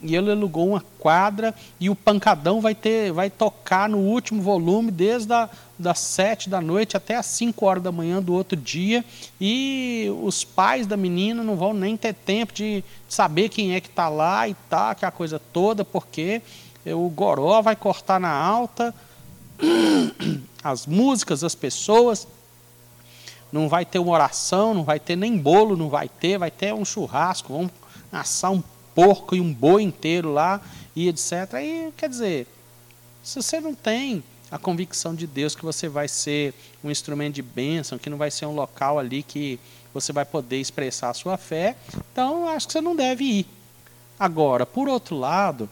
[0.00, 4.90] e ele alugou uma quadra e o pancadão vai ter vai tocar no último volume
[4.90, 9.04] desde a, das sete da noite até as 5 horas da manhã do outro dia
[9.40, 13.88] e os pais da menina não vão nem ter tempo de saber quem é que
[13.88, 16.42] está lá e tá que a coisa toda porque
[16.86, 18.94] o goró vai cortar na alta
[20.62, 22.26] as músicas, as pessoas.
[23.52, 26.74] não vai ter uma oração, não vai ter nem bolo, não vai ter, vai ter
[26.74, 27.72] um churrasco, vamos
[28.12, 28.62] assar um
[28.94, 30.60] porco e um boi inteiro lá
[30.94, 31.54] e etc.
[31.54, 32.46] Aí, quer dizer,
[33.22, 37.42] se você não tem a convicção de Deus que você vai ser um instrumento de
[37.42, 39.60] bênção, que não vai ser um local ali que
[39.92, 41.76] você vai poder expressar a sua fé,
[42.12, 43.46] então acho que você não deve ir.
[44.18, 45.68] Agora, por outro lado,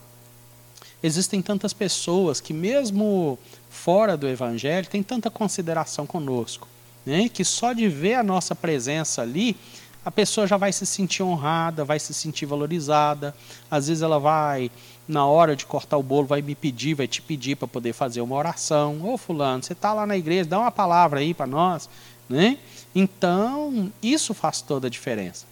[1.03, 3.39] existem tantas pessoas que, mesmo
[3.87, 6.67] fora do Evangelho, têm tanta consideração conosco,
[7.07, 7.29] né?
[7.29, 9.57] que só de ver a nossa presença ali,
[10.05, 13.33] a pessoa já vai se sentir honrada, vai se sentir valorizada.
[13.71, 14.73] Às vezes ela vai,
[15.07, 18.21] na hora de cortar o bolo, vai me pedir, vai te pedir para poder fazer
[18.23, 19.09] uma oração.
[19.09, 21.89] Ô fulano, você está lá na igreja, dá uma palavra aí para nós.
[22.29, 22.59] Né?
[22.93, 25.47] Então, isso faz toda a diferença.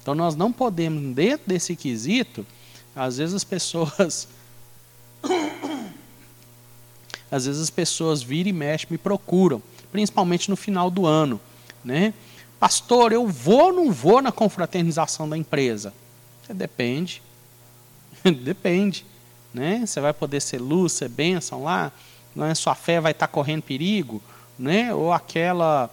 [0.00, 2.46] Então nós não podemos, dentro desse quesito,
[2.94, 4.28] às vezes as pessoas.
[7.30, 11.40] Às vezes as pessoas viram e mexem, me procuram, principalmente no final do ano.
[11.84, 12.14] Né?
[12.58, 15.92] Pastor, eu vou ou não vou na confraternização da empresa?
[16.48, 17.22] Depende.
[18.42, 19.04] Depende.
[19.52, 19.84] Né?
[19.86, 21.92] Você vai poder ser luz, ser bênção lá?
[22.34, 22.54] Não é?
[22.54, 24.22] Sua fé vai estar correndo perigo?
[24.58, 24.94] Né?
[24.94, 25.90] Ou aquela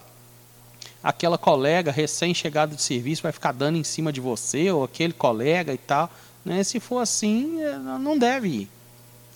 [1.03, 5.73] aquela colega recém-chegada de serviço vai ficar dando em cima de você, ou aquele colega
[5.73, 6.09] e tal.
[6.45, 6.63] Né?
[6.63, 8.69] Se for assim, é, não deve ir.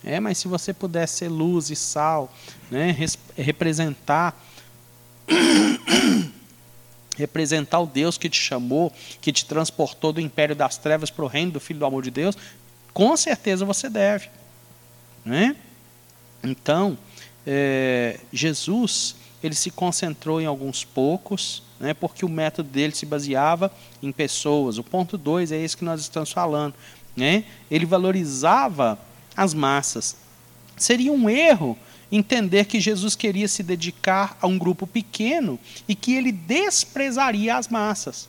[0.04, 2.32] É, mas se você puder ser luz e sal,
[2.70, 2.96] né?
[3.36, 4.40] representar
[7.16, 11.28] representar o Deus que te chamou, que te transportou do império das trevas para o
[11.28, 12.36] reino do Filho do amor de Deus,
[12.94, 14.28] com certeza você deve.
[15.24, 15.56] Né?
[16.42, 16.96] Então,
[17.44, 23.70] é, Jesus ele se concentrou em alguns poucos, né, porque o método dele se baseava
[24.02, 24.78] em pessoas.
[24.78, 26.74] O ponto 2 é esse que nós estamos falando.
[27.16, 27.44] Né?
[27.70, 28.98] Ele valorizava
[29.38, 30.16] as massas.
[30.76, 31.78] Seria um erro
[32.10, 37.68] entender que Jesus queria se dedicar a um grupo pequeno e que ele desprezaria as
[37.68, 38.28] massas.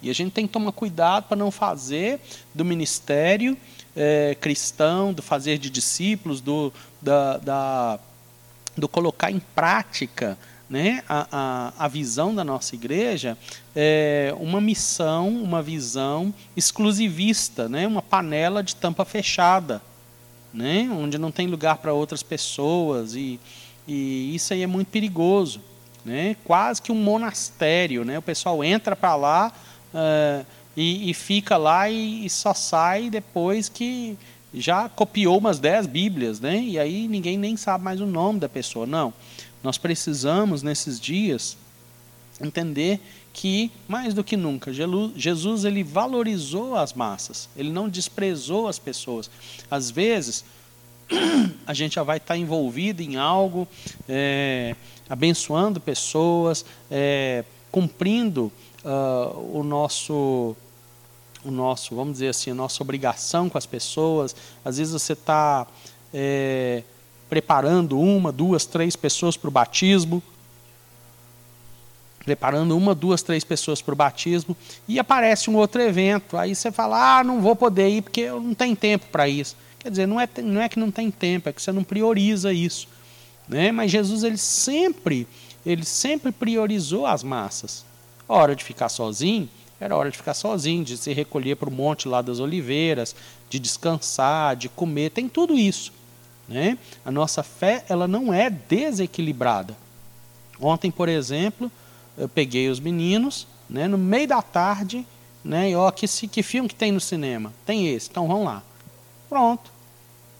[0.00, 2.20] E a gente tem que tomar cuidado para não fazer
[2.54, 3.56] do ministério
[3.96, 8.00] é, cristão, do fazer de discípulos, do, da, da
[8.76, 10.38] do colocar em prática
[10.68, 13.36] né, a, a, a visão da nossa igreja,
[13.74, 19.80] é uma missão, uma visão exclusivista, né, uma panela de tampa fechada,
[20.52, 23.40] né, onde não tem lugar para outras pessoas, e,
[23.86, 25.60] e isso aí é muito perigoso.
[26.04, 28.02] Né, quase que um monastério.
[28.02, 29.52] Né, o pessoal entra para lá
[30.74, 34.16] e, e, fica lá e, e só sai depois que
[34.54, 36.58] já copiou umas 10 Bíblias, né?
[36.60, 38.86] E aí ninguém nem sabe mais o nome da pessoa.
[38.86, 39.12] Não.
[39.68, 41.54] Nós precisamos, nesses dias,
[42.40, 42.98] entender
[43.34, 44.72] que, mais do que nunca,
[45.14, 49.30] Jesus ele valorizou as massas, ele não desprezou as pessoas.
[49.70, 50.42] Às vezes,
[51.66, 53.68] a gente já vai estar envolvido em algo,
[54.08, 54.74] é,
[55.06, 58.50] abençoando pessoas, é, cumprindo
[58.82, 60.56] uh, o nosso
[61.44, 64.34] o nosso, vamos dizer assim, a nossa obrigação com as pessoas.
[64.64, 65.66] Às vezes você está
[66.12, 66.82] é,
[67.28, 70.22] preparando uma, duas, três pessoas para o batismo,
[72.24, 74.56] preparando uma, duas, três pessoas para o batismo,
[74.86, 76.36] e aparece um outro evento.
[76.36, 79.56] Aí você fala, ah, não vou poder ir porque eu não tenho tempo para isso.
[79.78, 82.52] Quer dizer, não é, não é que não tem tempo, é que você não prioriza
[82.52, 82.88] isso.
[83.48, 83.72] Né?
[83.72, 85.26] Mas Jesus ele sempre,
[85.64, 87.84] ele sempre priorizou as massas.
[88.28, 89.48] A hora de ficar sozinho,
[89.80, 93.14] era hora de ficar sozinho, de se recolher para o monte lá das oliveiras,
[93.48, 95.92] de descansar, de comer, tem tudo isso.
[96.48, 96.78] Né?
[97.04, 99.76] A nossa fé ela não é desequilibrada.
[100.60, 101.70] Ontem, por exemplo,
[102.16, 105.06] eu peguei os meninos, né, no meio da tarde,
[105.44, 107.52] né, e ó, que, que filme que tem no cinema?
[107.64, 108.62] Tem esse, então vamos lá.
[109.28, 109.70] Pronto.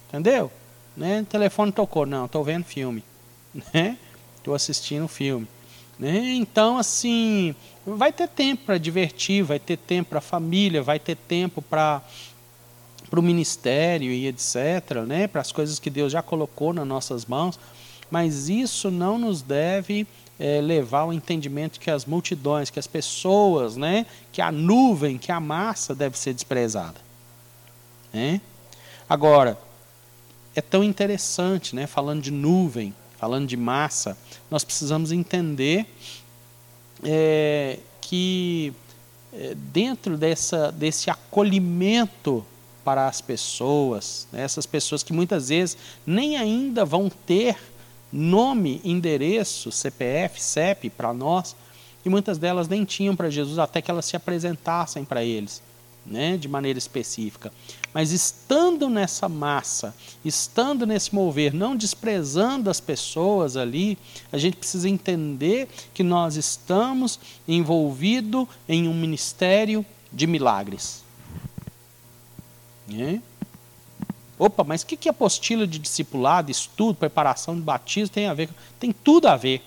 [0.08, 0.50] Entendeu?
[0.96, 1.20] Né?
[1.20, 3.04] O telefone tocou, não, estou vendo filme.
[3.54, 3.96] Estou né?
[4.56, 5.46] assistindo filme.
[5.98, 6.34] Né?
[6.34, 7.54] Então, assim,
[7.86, 12.02] vai ter tempo para divertir, vai ter tempo para família, vai ter tempo para
[13.08, 15.26] para o ministério e etc., né?
[15.26, 17.58] para as coisas que Deus já colocou nas nossas mãos,
[18.10, 20.06] mas isso não nos deve
[20.38, 24.06] é, levar ao entendimento que as multidões, que as pessoas, né?
[24.32, 27.00] que a nuvem, que a massa deve ser desprezada.
[28.12, 28.40] Né?
[29.08, 29.58] Agora,
[30.54, 31.86] é tão interessante, né?
[31.86, 34.16] falando de nuvem, falando de massa,
[34.50, 35.86] nós precisamos entender
[37.02, 38.72] é, que
[39.32, 42.44] é, dentro dessa, desse acolhimento
[42.88, 45.76] para as pessoas, né, essas pessoas que muitas vezes
[46.06, 47.54] nem ainda vão ter
[48.10, 51.54] nome, endereço, CPF, CEP para nós,
[52.02, 55.60] e muitas delas nem tinham para Jesus até que elas se apresentassem para eles.
[56.06, 57.52] né, de maneira específica.
[57.92, 63.98] Mas estando nessa massa, estando nesse mover, não desprezando as pessoas ali,
[64.32, 71.06] a gente precisa entender que nós estamos envolvidos em um ministério de milagres.
[72.90, 73.20] É?
[74.38, 78.48] Opa, mas o que, que apostila de discipulado, estudo, preparação de batismo tem a ver?
[78.78, 79.62] Tem tudo a ver.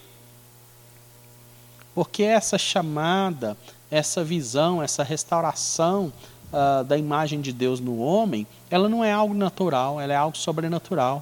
[1.94, 3.58] Porque essa chamada,
[3.90, 6.12] essa visão, essa restauração
[6.52, 10.38] uh, da imagem de Deus no homem, ela não é algo natural, ela é algo
[10.38, 11.22] sobrenatural.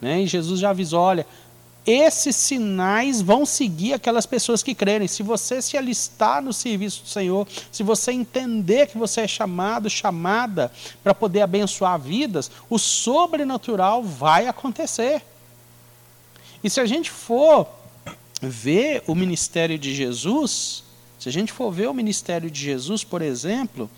[0.00, 0.22] Né?
[0.22, 1.24] E Jesus já avisou: olha,
[1.86, 5.08] esses sinais vão seguir aquelas pessoas que crerem.
[5.08, 9.90] Se você se alistar no serviço do Senhor, se você entender que você é chamado,
[9.90, 10.70] chamada
[11.02, 15.22] para poder abençoar vidas, o sobrenatural vai acontecer.
[16.62, 17.66] E se a gente for
[18.40, 20.84] ver o ministério de Jesus,
[21.18, 23.90] se a gente for ver o ministério de Jesus, por exemplo,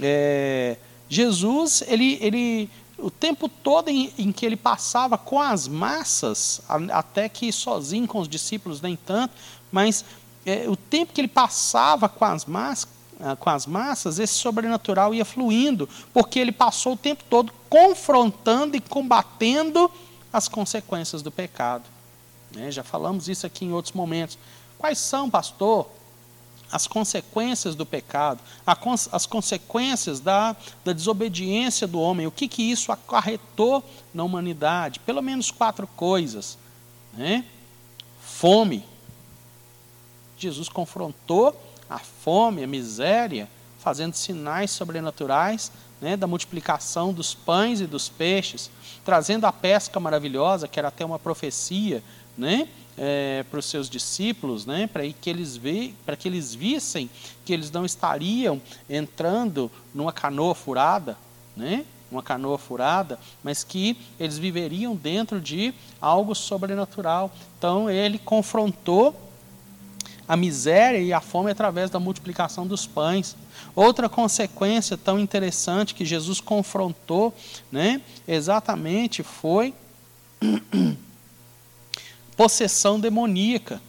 [0.00, 0.76] é,
[1.08, 2.70] Jesus, ele, ele,
[3.02, 8.20] o tempo todo em, em, que ele passava com as massas, até que sozinho com
[8.20, 9.34] os discípulos nem tanto,
[9.70, 10.04] mas
[10.46, 12.88] é, o tempo que ele passava com as massas,
[13.38, 18.80] com as massas, esse sobrenatural ia fluindo, porque ele passou o tempo todo confrontando e
[18.80, 19.90] combatendo
[20.32, 21.84] as consequências do pecado.
[22.54, 22.70] Né?
[22.70, 24.36] Já falamos isso aqui em outros momentos.
[24.78, 25.88] Quais são, pastor,
[26.72, 28.40] as consequências do pecado,
[29.12, 34.98] as consequências da, da desobediência do homem, o que, que isso acarretou na humanidade.
[35.00, 36.56] Pelo menos quatro coisas.
[37.12, 37.44] Né?
[38.20, 38.84] Fome.
[40.38, 41.54] Jesus confrontou
[41.90, 43.48] a fome, a miséria,
[43.78, 45.70] fazendo sinais sobrenaturais
[46.00, 48.70] né, da multiplicação dos pães e dos peixes,
[49.04, 52.02] trazendo a pesca maravilhosa, que era até uma profecia,
[52.36, 52.66] né?
[52.96, 55.60] É, para os seus discípulos, né, para que eles
[56.04, 57.08] para que eles vissem
[57.44, 61.16] que eles não estariam entrando numa canoa furada,
[61.56, 67.32] né, uma canoa furada, mas que eles viveriam dentro de algo sobrenatural.
[67.58, 69.16] Então ele confrontou
[70.28, 73.36] a miséria e a fome através da multiplicação dos pães.
[73.74, 77.34] Outra consequência tão interessante que Jesus confrontou,
[77.70, 79.74] né, exatamente foi
[82.42, 83.80] possessão demoníaca.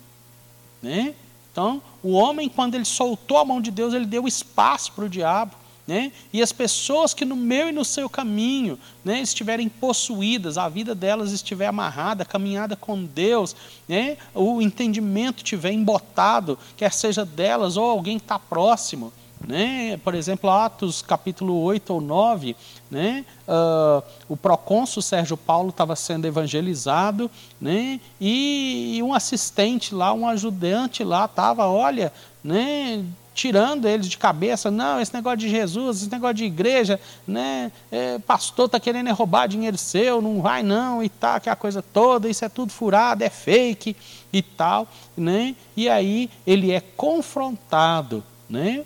[0.80, 1.16] Né?
[1.52, 5.10] Então, o homem, quando ele soltou a mão de Deus, ele deu espaço para o
[5.10, 5.56] diabo.
[5.88, 6.12] Né?
[6.32, 10.94] E as pessoas que no meu e no seu caminho né, estiverem possuídas, a vida
[10.94, 13.56] delas estiver amarrada, caminhada com Deus,
[13.88, 19.12] né, o entendimento estiver embotado, quer seja delas ou alguém que está próximo,
[19.48, 19.98] né?
[20.04, 22.56] Por exemplo, Atos capítulo 8 ou 9,
[22.90, 23.26] né?
[23.48, 27.30] Uh, o procônsul Sérgio Paulo estava sendo evangelizado
[27.60, 28.00] né?
[28.20, 32.14] e, e um assistente lá, um ajudante lá estava, olha,
[32.44, 33.04] né?
[33.34, 38.20] tirando eles de cabeça, não, esse negócio de Jesus, esse negócio de igreja, né, é,
[38.20, 42.30] pastor está querendo roubar dinheiro seu, não vai não, e tal, que a coisa toda,
[42.30, 43.96] isso é tudo furado, é fake
[44.32, 44.88] e tal,
[45.18, 48.86] né, e aí ele é confrontado, né,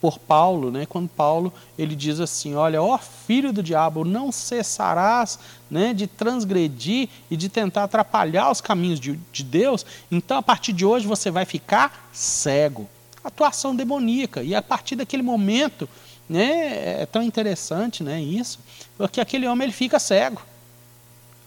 [0.00, 5.38] por Paulo, né, quando Paulo ele diz assim, olha, ó filho do diabo, não cessarás
[5.70, 10.72] né, de transgredir e de tentar atrapalhar os caminhos de, de Deus, então a partir
[10.72, 12.88] de hoje você vai ficar cego.
[13.22, 14.42] Atuação demoníaca.
[14.42, 15.86] E a partir daquele momento,
[16.26, 18.58] né, é tão interessante né, isso,
[18.96, 20.40] porque aquele homem ele fica cego.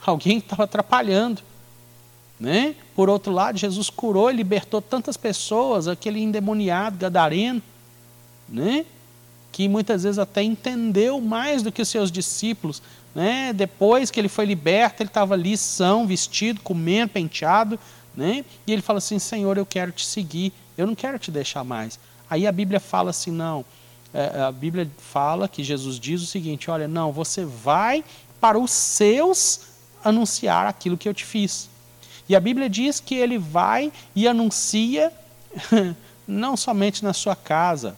[0.06, 1.42] Alguém estava atrapalhando.
[2.40, 2.76] Né?
[2.96, 7.62] Por outro lado, Jesus curou e libertou tantas pessoas, aquele endemoniado, gadareno,
[8.54, 8.86] né?
[9.54, 12.82] que muitas vezes até entendeu mais do que os seus discípulos.
[13.14, 13.54] Né?
[13.54, 17.80] Depois que ele foi liberto, ele estava ali são, vestido, comendo, penteado.
[18.18, 18.44] Né?
[18.66, 22.00] E ele fala assim: Senhor, eu quero te seguir, eu não quero te deixar mais.
[22.28, 23.64] Aí a Bíblia fala assim: não.
[24.12, 28.04] É, a Bíblia fala que Jesus diz o seguinte: olha, não, você vai
[28.42, 29.62] para os seus
[30.04, 31.70] anunciar aquilo que eu te fiz.
[32.28, 35.12] E a Bíblia diz que ele vai e anuncia
[36.28, 37.96] não somente na sua casa,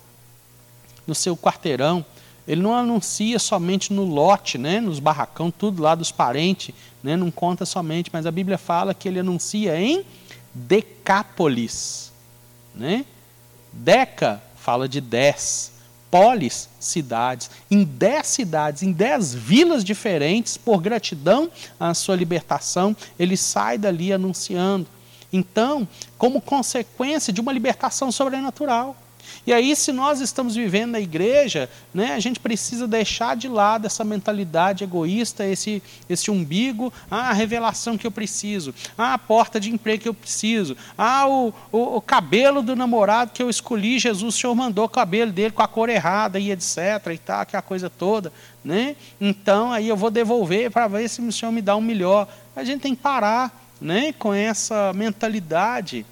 [1.06, 2.06] no seu quarteirão.
[2.48, 7.32] Ele não anuncia somente no lote, né, nos barracão, tudo lá dos parentes, né, não
[7.32, 10.06] conta somente, mas a Bíblia fala que ele anuncia em
[10.54, 12.12] Decápolis.
[12.74, 13.06] Né?
[13.72, 15.74] Deca fala de dez,
[16.10, 17.50] polis, cidades.
[17.70, 24.14] Em dez cidades, em dez vilas diferentes, por gratidão à sua libertação, ele sai dali
[24.14, 24.88] anunciando.
[25.32, 25.88] Então,
[26.18, 28.96] como consequência de uma libertação sobrenatural.
[29.46, 33.86] E aí, se nós estamos vivendo na igreja, né, a gente precisa deixar de lado
[33.86, 39.60] essa mentalidade egoísta, esse, esse umbigo, ah, a revelação que eu preciso, ah, a porta
[39.60, 44.00] de emprego que eu preciso, ah, o, o, o cabelo do namorado que eu escolhi,
[44.00, 46.78] Jesus, o Senhor mandou o cabelo dele com a cor errada e etc.
[47.14, 48.32] e tal, aquela coisa toda.
[48.64, 48.96] Né?
[49.22, 52.28] Então, aí eu vou devolver para ver se o Senhor me dá um melhor.
[52.56, 56.06] A gente tem que parar né, com essa mentalidade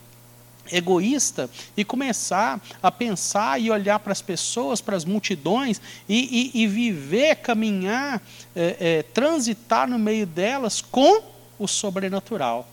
[0.72, 6.64] egoísta e começar a pensar e olhar para as pessoas, para as multidões e, e,
[6.64, 8.22] e viver, caminhar,
[8.56, 11.24] é, é, transitar no meio delas com
[11.60, 12.68] o sobrenatural.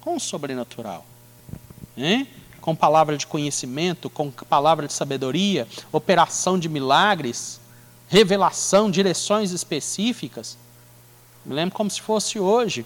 [0.00, 1.04] Com o sobrenatural.
[1.96, 2.26] Hein?
[2.60, 7.60] Com palavra de conhecimento, com palavra de sabedoria, operação de milagres,
[8.08, 10.56] revelação, direções específicas.
[11.44, 12.84] Me lembro como se fosse hoje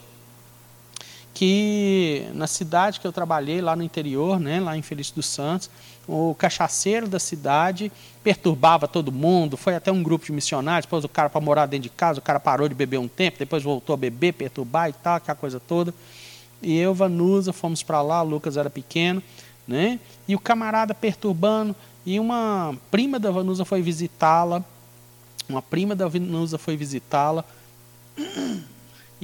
[1.35, 5.68] que na cidade que eu trabalhei, lá no interior, né, lá em Feliz dos Santos,
[6.07, 7.91] o cachaceiro da cidade
[8.22, 11.82] perturbava todo mundo, foi até um grupo de missionários, depois o cara para morar dentro
[11.82, 14.93] de casa, o cara parou de beber um tempo, depois voltou a beber, perturbar e
[14.93, 15.93] tal, aquela coisa toda.
[16.62, 19.22] E eu, Vanusa, fomos para lá, o Lucas era pequeno,
[19.66, 19.99] né?
[20.28, 21.74] E o camarada perturbando,
[22.07, 24.64] e uma prima da Vanusa foi visitá-la,
[25.49, 27.45] uma prima da Vanusa foi visitá-la,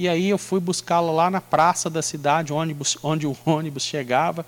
[0.01, 4.43] e aí eu fui buscá-la lá na praça da cidade, ônibus, onde o ônibus chegava.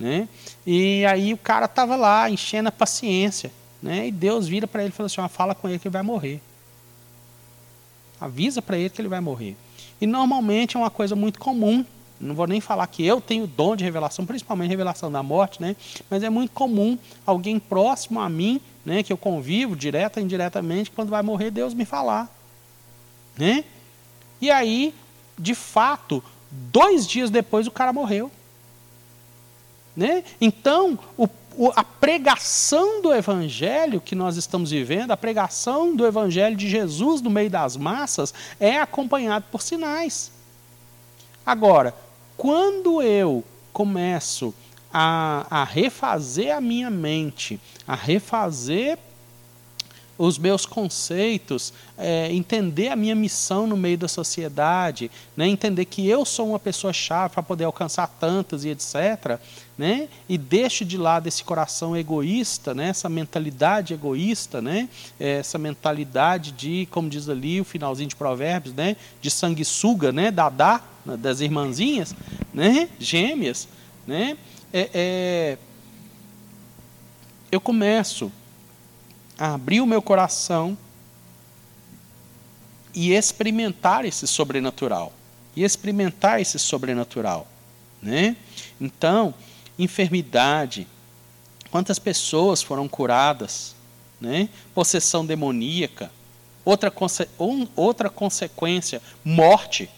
[0.00, 0.26] Né?
[0.66, 3.52] E aí o cara estava lá, enchendo a paciência.
[3.82, 4.06] Né?
[4.06, 6.40] E Deus vira para ele e fala assim: fala com ele que ele vai morrer.
[8.18, 9.54] Avisa para ele que ele vai morrer.
[10.00, 11.84] E normalmente é uma coisa muito comum.
[12.18, 15.76] Não vou nem falar que eu tenho dom de revelação, principalmente revelação da morte, né?
[16.08, 20.90] mas é muito comum alguém próximo a mim, né, que eu convivo, direta ou indiretamente,
[20.90, 22.34] quando vai morrer, Deus me falar.
[23.36, 23.62] Né?
[24.40, 24.94] E aí,
[25.38, 28.30] de fato, dois dias depois o cara morreu.
[29.96, 30.24] Né?
[30.40, 31.28] Então, o,
[31.74, 37.30] a pregação do Evangelho que nós estamos vivendo, a pregação do Evangelho de Jesus no
[37.30, 40.30] meio das massas, é acompanhado por sinais.
[41.44, 41.94] Agora,
[42.36, 44.54] quando eu começo
[44.92, 48.98] a, a refazer a minha mente, a refazer
[50.18, 56.08] os meus conceitos, é, entender a minha missão no meio da sociedade, né, entender que
[56.08, 59.38] eu sou uma pessoa chave para poder alcançar tantas e etc.
[59.76, 64.88] Né, e deixo de lado esse coração egoísta, né, essa mentalidade egoísta, né,
[65.20, 70.82] essa mentalidade de, como diz ali o finalzinho de Provérbios, né, de sanguessuga, né, dadá,
[71.18, 72.16] das irmãzinhas,
[72.52, 73.68] né, gêmeas.
[74.06, 74.38] Né,
[74.72, 75.58] é, é,
[77.52, 78.32] eu começo
[79.38, 80.76] abrir o meu coração
[82.94, 85.12] e experimentar esse sobrenatural.
[85.54, 87.46] E experimentar esse sobrenatural.
[88.02, 88.36] Né?
[88.80, 89.34] Então,
[89.78, 90.86] enfermidade,
[91.70, 93.74] quantas pessoas foram curadas,
[94.20, 94.48] né?
[94.74, 96.10] possessão demoníaca,
[96.64, 99.90] outra, conse um, outra consequência, morte.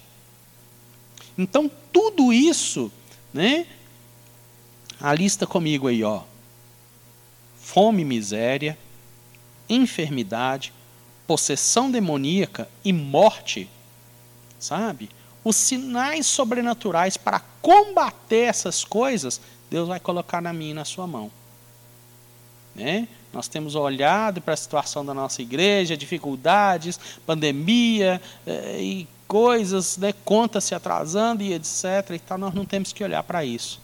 [1.36, 2.90] Então, tudo isso,
[3.32, 3.66] né?
[5.00, 6.22] a lista comigo aí, ó.
[7.60, 8.76] Fome, miséria,
[9.68, 10.72] enfermidade,
[11.26, 13.68] possessão demoníaca e morte,
[14.58, 15.10] sabe?
[15.44, 19.40] Os sinais sobrenaturais para combater essas coisas,
[19.70, 21.30] Deus vai colocar na minha e na sua mão.
[22.74, 23.08] Né?
[23.32, 30.14] Nós temos olhado para a situação da nossa igreja, dificuldades, pandemia eh, e coisas, né,
[30.24, 32.10] contas se atrasando e etc.
[32.14, 33.80] E tal, nós não temos que olhar para isso.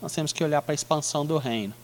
[0.00, 1.74] Nós temos que olhar para a expansão do reino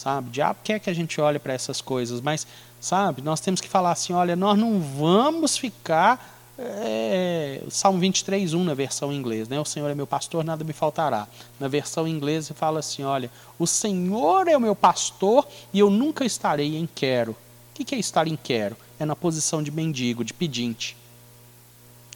[0.00, 0.28] sabe?
[0.28, 2.46] O diabo quer que a gente olhe para essas coisas, mas,
[2.80, 6.38] sabe, nós temos que falar assim: olha, nós não vamos ficar.
[6.62, 9.58] É, Salmo 23, 1 na versão inglesa, né?
[9.58, 11.26] O Senhor é meu pastor, nada me faltará.
[11.58, 16.24] Na versão inglesa fala assim: olha, o Senhor é o meu pastor e eu nunca
[16.24, 17.32] estarei em quero.
[17.32, 18.76] O que é estar em quero?
[18.98, 20.96] É na posição de mendigo, de pedinte.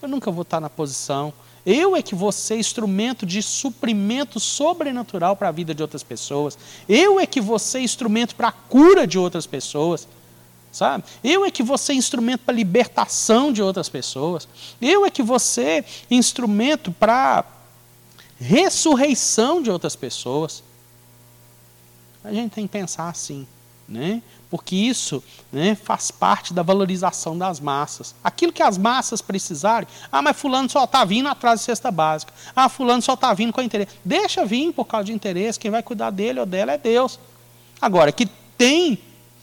[0.02, 1.32] Eu nunca vou estar na posição
[1.66, 6.58] eu é que vou ser instrumento de suprimento sobrenatural para a vida de outras pessoas.
[6.88, 10.06] Eu é que vou ser instrumento para a cura de outras pessoas.
[10.70, 11.04] Sabe?
[11.22, 14.48] Eu é que vou ser instrumento para a libertação de outras pessoas.
[14.82, 17.44] Eu é que vou ser instrumento para
[18.38, 20.62] ressurreição de outras pessoas.
[22.24, 23.46] A gente tem que pensar assim,
[23.88, 24.22] né?
[24.54, 25.20] porque isso
[25.52, 28.14] né, faz parte da valorização das massas.
[28.22, 32.32] Aquilo que as massas precisarem, ah, mas fulano só está vindo atrás de cesta básica.
[32.54, 33.96] Ah, fulano só está vindo com interesse.
[34.04, 37.18] Deixa vir por causa de interesse, quem vai cuidar dele ou dela é Deus.
[37.82, 38.26] Agora, que
[38.56, 38.96] tem,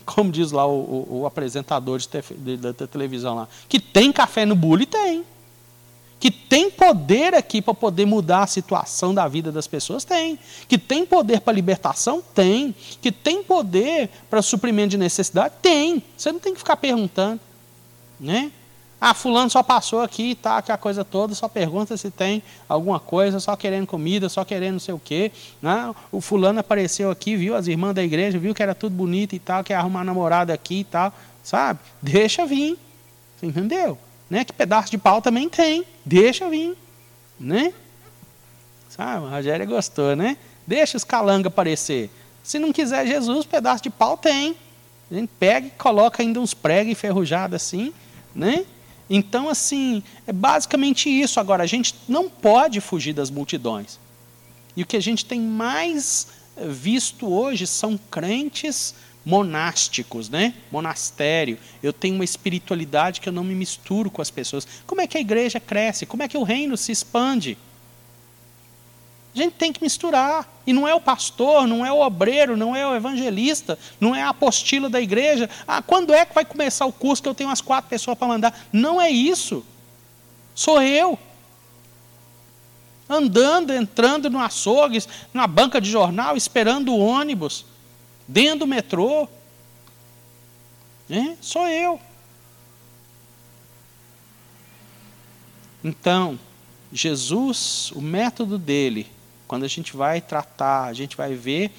[0.05, 4.13] como diz lá o, o, o apresentador de, te, de, da televisão lá, que tem
[4.13, 5.25] café no bule, tem.
[6.21, 10.05] Que tem poder aqui para poder mudar a situação da vida das pessoas?
[10.05, 10.37] Tem.
[10.67, 12.21] Que tem poder para libertação?
[12.35, 12.75] Tem.
[13.01, 15.55] Que tem poder para suprimento de necessidade?
[15.63, 16.03] Tem.
[16.15, 17.41] Você não tem que ficar perguntando.
[18.19, 18.51] Né?
[19.03, 22.99] Ah, fulano só passou aqui, tá, que a coisa toda, só pergunta se tem alguma
[22.99, 25.31] coisa, só querendo comida, só querendo não sei o quê.
[25.59, 25.91] Né?
[26.11, 29.39] O fulano apareceu aqui, viu as irmãs da igreja, viu que era tudo bonito e
[29.39, 31.11] tal, quer arrumar namorada aqui e tal,
[31.41, 31.79] sabe?
[31.99, 32.77] Deixa vir.
[33.39, 33.97] Você entendeu?
[34.31, 34.45] Né?
[34.45, 35.85] Que pedaço de pau também tem.
[36.05, 36.77] Deixa vir.
[37.37, 37.73] Né?
[38.87, 39.25] Sabe?
[39.25, 40.37] A Rogéria gostou, né?
[40.65, 42.09] Deixa os calanga aparecer.
[42.41, 44.55] Se não quiser Jesus, pedaço de pau tem.
[45.11, 47.93] A gente pega e coloca ainda uns pregos enferrujados assim,
[48.33, 48.65] né?
[49.09, 51.37] Então, assim, é basicamente isso.
[51.37, 53.99] Agora, a gente não pode fugir das multidões.
[54.77, 56.27] E o que a gente tem mais
[56.69, 58.95] visto hoje são crentes
[59.25, 60.53] monásticos, né?
[60.71, 61.57] Monastério.
[61.81, 64.67] Eu tenho uma espiritualidade que eu não me misturo com as pessoas.
[64.85, 66.05] Como é que a igreja cresce?
[66.05, 67.57] Como é que o reino se expande?
[69.33, 70.47] A gente tem que misturar.
[70.65, 74.21] E não é o pastor, não é o obreiro, não é o evangelista, não é
[74.21, 75.49] a apostila da igreja.
[75.67, 78.27] Ah, quando é que vai começar o curso que eu tenho umas quatro pessoas para
[78.27, 78.67] mandar?
[78.71, 79.65] Não é isso.
[80.53, 81.17] Sou eu.
[83.09, 85.03] Andando, entrando no açougue,
[85.33, 87.65] na banca de jornal, esperando o ônibus,
[88.31, 89.27] dentro do metrô.
[91.09, 91.99] É, sou eu.
[95.83, 96.39] Então,
[96.91, 99.07] Jesus, o método dele
[99.51, 101.73] quando a gente vai tratar, a gente vai ver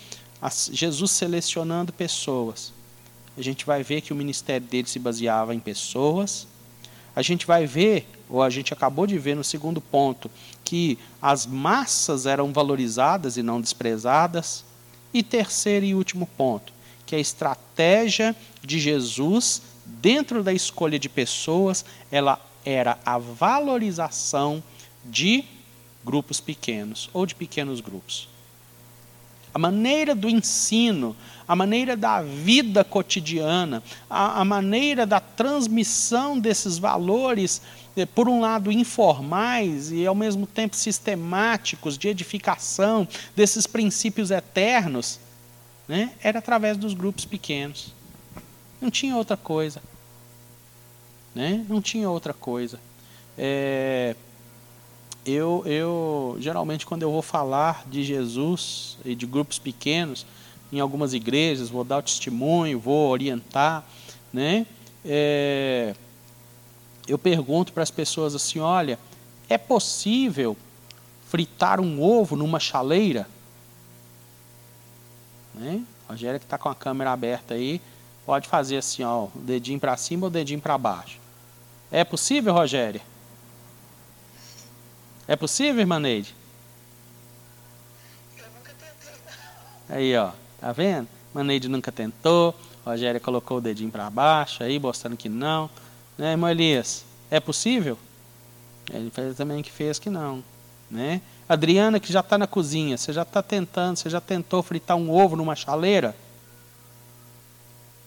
[0.71, 2.71] Jesus selecionando pessoas.
[3.35, 6.47] A gente vai ver que o ministério dele se baseava em pessoas.
[7.17, 10.31] A gente vai ver, ou a gente acabou de ver no segundo ponto,
[10.63, 14.67] que as massas eram valorizadas e não desprezadas.
[15.13, 16.73] E terceiro e último ponto,
[17.05, 24.63] que a estratégia de Jesus dentro da escolha de pessoas, ela era a valorização
[25.05, 25.45] de
[26.05, 28.29] grupos pequenos ou de pequenos grupos.
[29.55, 31.15] A maneira do ensino,
[31.47, 37.61] a maneira da vida cotidiana, a, a maneira da transmissão desses valores,
[38.15, 45.21] por um lado informais e ao mesmo tempo sistemáticos, de edificação desses princípios eternos,
[45.87, 47.93] né, era através dos grupos pequenos.
[48.81, 49.83] Não tinha outra coisa.
[51.35, 51.65] Né?
[51.69, 52.81] Não tinha outra coisa.
[53.37, 54.17] É,
[55.25, 60.27] eu, eu geralmente quando eu vou falar de Jesus e de grupos pequenos
[60.73, 63.85] em algumas igrejas, vou dar o testemunho, vou orientar,
[64.33, 64.67] né?
[65.05, 65.95] É,
[67.07, 68.99] eu pergunto para as pessoas assim, olha,
[69.49, 70.57] é possível
[71.29, 73.29] fritar um ovo numa chaleira?
[75.55, 75.83] Né?
[76.09, 77.81] A Rogéria que está com a câmera aberta aí,
[78.25, 81.19] pode fazer assim, ó, o dedinho para cima ou o dedinho para baixo.
[81.91, 83.03] É possível, Rogéria?
[85.27, 86.35] É possível, irmã Neide?
[88.39, 89.15] Eu nunca tentei.
[89.89, 90.33] Aí, ó.
[90.61, 91.09] Tá vendo?
[91.31, 92.55] Irmã Neide nunca tentou.
[92.85, 95.71] Rogéria colocou o dedinho para baixo aí, mostrando que não.
[96.23, 97.05] Né, irmão Elias?
[97.33, 97.99] É possível?
[98.95, 100.45] Ele fez também que fez que não.
[100.89, 101.21] Né?
[101.49, 105.11] Adriana, que já está na cozinha, você já está tentando, você já tentou fritar um
[105.11, 106.15] ovo numa chaleira?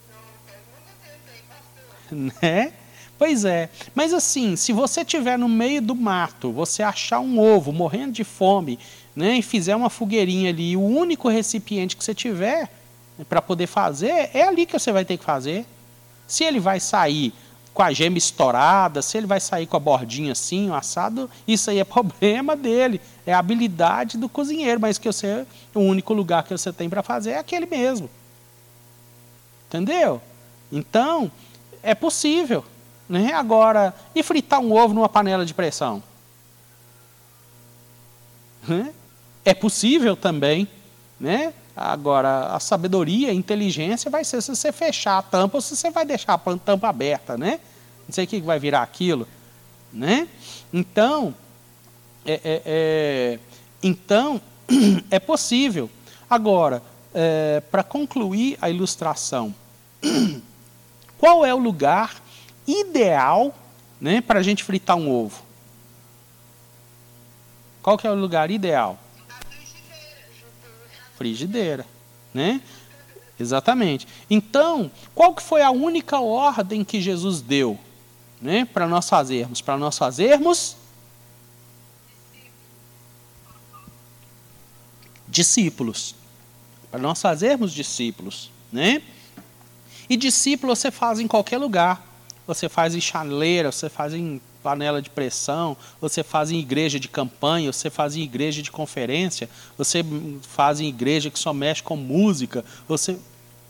[0.10, 0.54] Não, nunca
[2.32, 2.40] tentei.
[2.42, 2.72] Né?
[3.18, 7.74] Pois é, mas assim, se você estiver no meio do mato, você achar um ovo
[7.74, 8.80] morrendo de fome,
[9.14, 12.72] né, e fizer uma fogueirinha ali, e o único recipiente que você tiver
[13.18, 15.66] né, para poder fazer, é ali que você vai ter que fazer.
[16.26, 17.34] Se ele vai sair
[17.76, 21.70] com a gema estourada, se ele vai sair com a bordinha assim, o assado, isso
[21.70, 26.44] aí é problema dele, é a habilidade do cozinheiro, mas que você, o único lugar
[26.44, 28.10] que você tem para fazer é aquele mesmo.
[29.68, 30.22] Entendeu?
[30.72, 31.30] Então,
[31.84, 32.64] é possível.
[33.10, 33.34] Né?
[33.34, 36.02] Agora, e fritar um ovo numa panela de pressão?
[38.66, 38.94] Né?
[39.44, 40.66] É possível também.
[41.20, 41.54] Né?
[41.76, 45.92] Agora, a sabedoria, a inteligência vai ser se você fechar a tampa ou se você
[45.92, 47.38] vai deixar a tampa aberta.
[47.38, 47.60] Né?
[48.08, 49.28] Não sei o que vai virar aquilo.
[49.92, 50.28] Né?
[50.72, 51.36] Então,
[52.26, 53.40] é, é, é,
[53.84, 54.42] então,
[55.12, 55.90] é possível.
[56.30, 56.82] Agora,
[57.14, 59.54] é, para concluir a ilustração,
[61.18, 62.16] qual é o lugar
[62.66, 63.54] ideal
[64.00, 65.44] né, para a gente fritar um ovo?
[67.82, 68.98] Qual que é o lugar ideal?
[71.18, 71.86] Frigideira,
[72.34, 72.62] né?
[73.40, 74.08] Exatamente.
[74.30, 77.78] Então, qual que foi a única ordem que Jesus deu,
[78.42, 79.62] né, para nós fazermos?
[79.62, 80.78] Para nós fazermos
[85.28, 86.16] discípulos.
[86.90, 89.02] Para nós fazermos discípulos, né?
[90.10, 92.02] E discípulo você faz em qualquer lugar.
[92.48, 97.08] Você faz em chaleira, você faz em panela de pressão, você faz em igreja de
[97.08, 99.48] campanha, você faz em igreja de conferência,
[99.78, 100.04] você
[100.42, 103.16] faz em igreja que só mexe com música, você.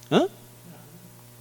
[0.09, 0.29] Hã?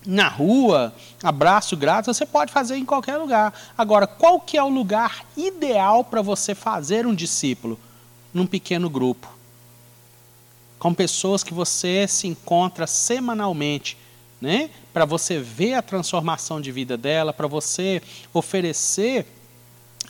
[0.05, 0.93] Na rua,
[1.23, 3.55] abraço grátis, você pode fazer em qualquer lugar.
[3.79, 7.79] Agora, qual que é o lugar ideal para você fazer um discípulo?
[8.35, 9.33] Num pequeno grupo.
[10.81, 13.97] Com pessoas que você se encontra semanalmente,
[14.41, 14.69] né?
[14.93, 18.03] Para você ver a transformação de vida dela, para você
[18.33, 19.25] oferecer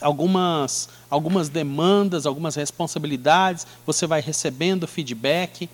[0.01, 5.69] algumas algumas demandas, algumas responsabilidades, você vai recebendo feedback.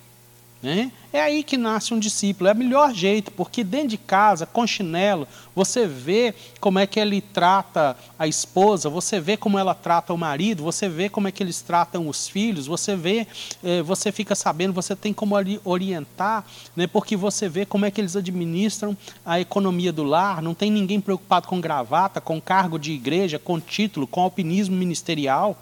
[0.63, 0.93] Né?
[1.11, 4.67] É aí que nasce um discípulo, é o melhor jeito, porque dentro de casa, com
[4.67, 10.13] chinelo, você vê como é que ele trata a esposa, você vê como ela trata
[10.13, 13.27] o marido, você vê como é que eles tratam os filhos, você vê,
[13.65, 15.35] eh, você fica sabendo, você tem como
[15.65, 16.45] orientar,
[16.77, 16.87] né?
[16.87, 18.95] porque você vê como é que eles administram
[19.25, 23.59] a economia do lar, não tem ninguém preocupado com gravata, com cargo de igreja, com
[23.59, 25.57] título, com alpinismo ministerial.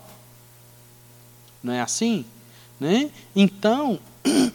[1.63, 2.25] Não é assim?
[2.81, 3.11] Né?
[3.35, 3.99] Então,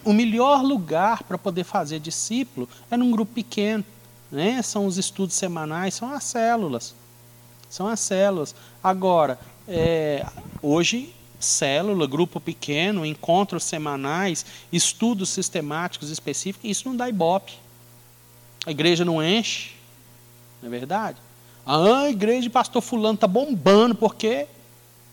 [0.03, 3.83] o melhor lugar para poder fazer discípulo é num grupo pequeno.
[4.31, 4.61] Né?
[4.61, 6.95] São os estudos semanais, são as células.
[7.69, 8.55] São as células.
[8.83, 10.25] Agora, é,
[10.61, 17.53] hoje, célula, grupo pequeno, encontros semanais, estudos sistemáticos específicos, isso não dá ibope.
[18.65, 19.71] A igreja não enche,
[20.61, 21.17] não é verdade?
[21.65, 24.47] Ah, a igreja de pastor fulano está bombando, porque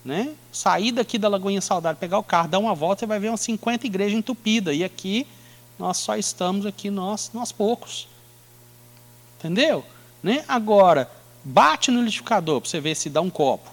[0.05, 0.35] né?
[0.51, 3.41] Sair daqui da Lagoinha Saudade, pegar o carro, dar uma volta, você vai ver umas
[3.41, 4.77] 50 igrejas entupidas.
[4.77, 5.27] E aqui,
[5.79, 8.09] nós só estamos aqui, nós, nós poucos.
[9.39, 9.85] Entendeu?
[10.23, 10.45] Né?
[10.49, 11.11] Agora,
[11.45, 13.71] bate no liquidificador para você ver se dá um copo.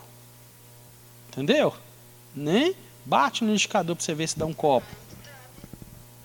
[1.29, 1.73] Entendeu?
[2.35, 2.73] Né?
[3.05, 4.87] Bate no liquidificador para você ver se dá um copo.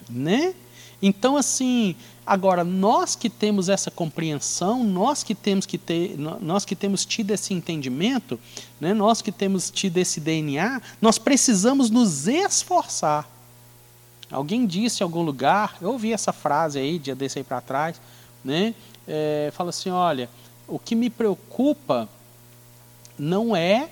[0.09, 0.55] Né?
[1.01, 1.97] Então, assim,
[2.27, 7.31] agora, nós que temos essa compreensão, nós que temos que ter, nós que temos tido
[7.33, 8.39] esse entendimento,
[8.81, 13.29] né, nós que temos tido esse DNA, nós precisamos nos esforçar.
[14.31, 18.01] Alguém disse em algum lugar, eu ouvi essa frase aí, dia desse aí para trás,
[18.43, 18.75] né?
[19.07, 20.31] É, fala assim, olha,
[20.67, 22.09] o que me preocupa
[23.19, 23.91] não é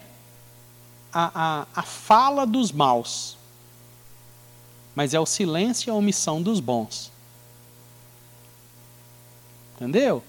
[1.12, 3.36] a, a, a fala dos maus,
[4.94, 7.12] mas é o silêncio e a omissão dos bons.
[9.80, 10.22] Entendeu?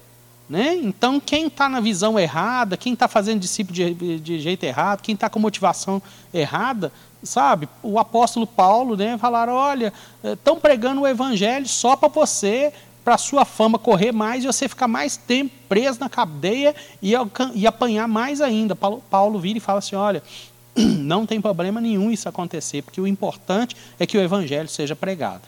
[0.48, 0.74] Né?
[0.76, 5.14] Então, quem está na visão errada, quem está fazendo discípulo de, de jeito errado, quem
[5.14, 6.00] está com motivação
[6.32, 6.90] errada,
[7.22, 7.68] sabe?
[7.82, 9.92] O apóstolo Paulo, né, falaram: olha,
[10.24, 12.72] estão pregando o evangelho só para você,
[13.04, 17.12] para sua fama correr mais e você ficar mais tempo preso na cadeia e,
[17.54, 18.74] e apanhar mais ainda.
[18.74, 20.22] Paulo, Paulo vira e fala assim: olha,
[20.76, 25.42] não tem problema nenhum isso acontecer, porque o importante é que o evangelho seja pregado.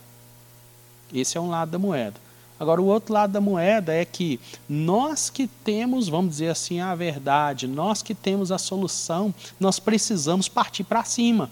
[1.13, 2.24] Esse é um lado da moeda.
[2.59, 4.39] Agora, o outro lado da moeda é que
[4.69, 10.49] nós que temos, vamos dizer assim, a verdade, nós que temos a solução, nós precisamos
[10.49, 11.51] partir para cima.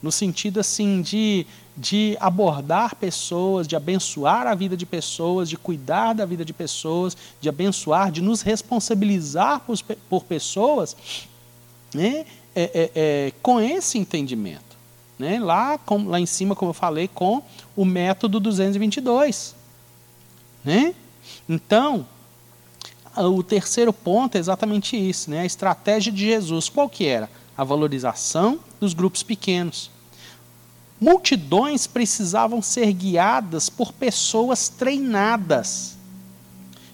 [0.00, 1.44] No sentido assim de,
[1.76, 7.16] de abordar pessoas, de abençoar a vida de pessoas, de cuidar da vida de pessoas,
[7.40, 9.76] de abençoar, de nos responsabilizar por,
[10.08, 10.96] por pessoas,
[11.92, 12.24] né?
[12.58, 14.76] é, é, é, com esse entendimento.
[15.16, 15.38] Né?
[15.38, 17.42] Lá, com, lá em cima, como eu falei, com
[17.76, 19.54] o método 222.
[20.68, 20.94] Né?
[21.48, 22.06] Então,
[23.16, 25.40] o terceiro ponto é exatamente isso, né?
[25.40, 26.68] a estratégia de Jesus.
[26.68, 27.30] Qual que era?
[27.56, 29.90] A valorização dos grupos pequenos.
[31.00, 35.96] Multidões precisavam ser guiadas por pessoas treinadas.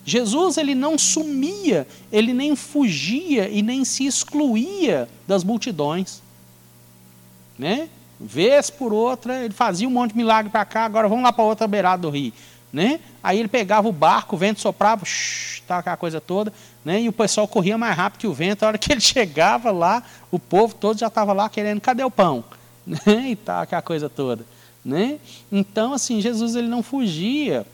[0.05, 6.22] Jesus ele não sumia, ele nem fugia e nem se excluía das multidões.
[7.59, 7.89] Né?
[8.20, 11.43] Vez por outra, ele fazia um monte de milagre para cá, agora vamos lá para
[11.43, 12.33] outra beirada do rio.
[12.75, 12.99] Né?
[13.22, 16.53] Aí ele pegava o barco, o vento soprava, shh, tá aquela coisa toda,
[16.85, 17.01] né?
[17.03, 18.64] e o pessoal corria mais rápido que o vento.
[18.64, 22.11] A hora que ele chegava lá, o povo todo já estava lá querendo, cadê o
[22.11, 22.43] pão?
[22.85, 23.31] Né?
[23.31, 24.45] E tá aquela coisa toda.
[24.85, 25.18] Né?
[25.51, 27.64] Então, assim, Jesus ele não fugia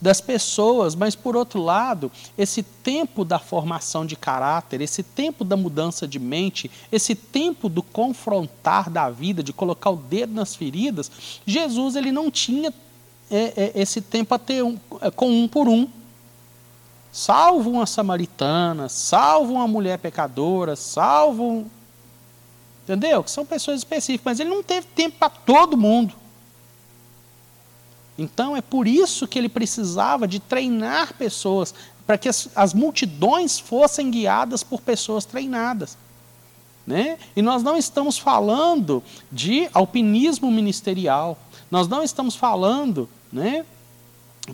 [0.00, 5.54] das pessoas, mas por outro lado, esse tempo da formação de caráter, esse tempo da
[5.54, 11.10] mudança de mente, esse tempo do confrontar da vida, de colocar o dedo nas feridas,
[11.44, 12.72] Jesus ele não tinha
[13.30, 15.88] é, é, esse tempo a ter um, é, com um por um.
[17.12, 21.66] Salvo uma samaritana, salvo uma mulher pecadora, salvo.
[22.84, 23.22] Entendeu?
[23.22, 26.14] Que são pessoas específicas, mas ele não teve tempo para todo mundo.
[28.18, 31.74] Então é por isso que ele precisava de treinar pessoas,
[32.06, 35.96] para que as, as multidões fossem guiadas por pessoas treinadas.
[36.86, 37.18] Né?
[37.36, 41.38] E nós não estamos falando de alpinismo ministerial,
[41.70, 43.64] nós não estamos falando né,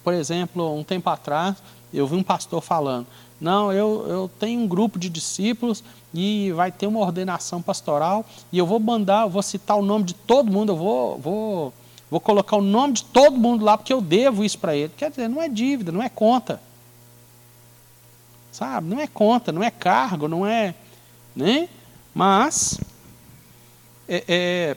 [0.03, 1.57] Por exemplo, um tempo atrás,
[1.93, 3.07] eu vi um pastor falando:
[3.41, 8.59] Não, eu, eu tenho um grupo de discípulos e vai ter uma ordenação pastoral e
[8.59, 11.74] eu vou mandar, eu vou citar o nome de todo mundo, eu vou, vou,
[12.11, 14.93] vou colocar o nome de todo mundo lá porque eu devo isso para ele.
[14.97, 16.61] Quer dizer, não é dívida, não é conta.
[18.53, 18.89] Sabe?
[18.89, 20.74] Não é conta, não é cargo, não é.
[21.35, 21.68] Né?
[22.14, 22.81] Mas.
[24.09, 24.77] É, é,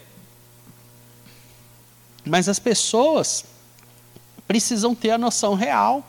[2.25, 3.45] mas as pessoas
[4.49, 6.03] precisam ter a noção real.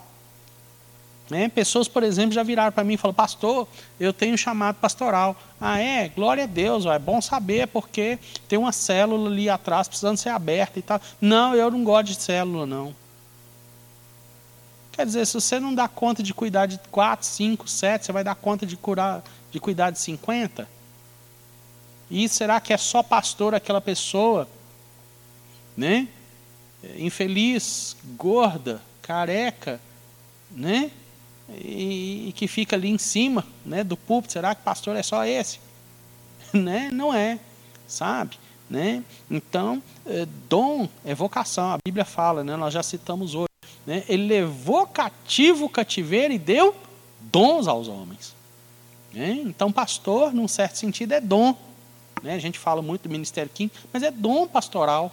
[1.29, 1.47] Né?
[1.47, 3.67] Pessoas, por exemplo, já viraram para mim e falaram, pastor,
[3.99, 5.39] eu tenho chamado pastoral.
[5.61, 6.09] Ah, é?
[6.09, 8.17] Glória a Deus, ó, é bom saber, porque
[8.49, 10.99] tem uma célula ali atrás precisando ser aberta e tal.
[11.21, 12.95] Não, eu não gosto de célula, não.
[14.91, 18.23] Quer dizer, se você não dá conta de cuidar de 4, 5, 7, você vai
[18.23, 20.67] dar conta de, curar, de cuidar de 50?
[22.09, 24.49] E será que é só pastor aquela pessoa,
[25.77, 26.07] né?
[26.97, 29.79] Infeliz, gorda, careca,
[30.49, 30.91] né?
[31.49, 34.33] E, e que fica ali em cima, né, do púlpito.
[34.33, 35.59] Será que pastor é só esse?
[36.53, 36.89] né?
[36.91, 37.39] Não é,
[37.87, 38.37] sabe?
[38.69, 39.03] Né?
[39.29, 41.71] Então, é, dom é vocação.
[41.71, 42.55] A Bíblia fala, né?
[42.55, 43.49] Nós já citamos hoje.
[43.85, 44.03] Né?
[44.07, 46.73] Ele levou cativo o cativeiro e deu
[47.19, 48.33] dons aos homens.
[49.13, 49.41] Né?
[49.43, 51.55] Então, pastor, num certo sentido, é dom.
[52.23, 52.33] Né?
[52.33, 55.11] A gente fala muito do ministério quinto, mas é dom pastoral.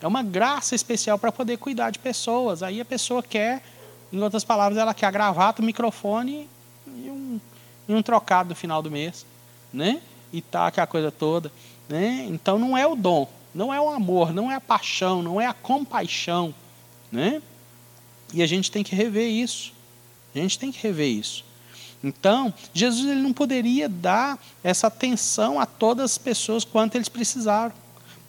[0.00, 2.62] É uma graça especial para poder cuidar de pessoas.
[2.62, 3.62] Aí a pessoa quer,
[4.12, 6.48] em outras palavras, ela quer a gravata, o microfone
[6.86, 7.40] e um,
[7.88, 9.26] e um trocado no final do mês.
[9.72, 10.00] Né?
[10.32, 11.52] E tá aquela coisa toda.
[11.88, 12.26] Né?
[12.28, 15.46] Então não é o dom, não é o amor, não é a paixão, não é
[15.46, 16.54] a compaixão.
[17.12, 17.42] Né?
[18.32, 19.72] E a gente tem que rever isso.
[20.34, 21.44] A gente tem que rever isso.
[22.02, 27.74] Então, Jesus ele não poderia dar essa atenção a todas as pessoas quanto eles precisaram.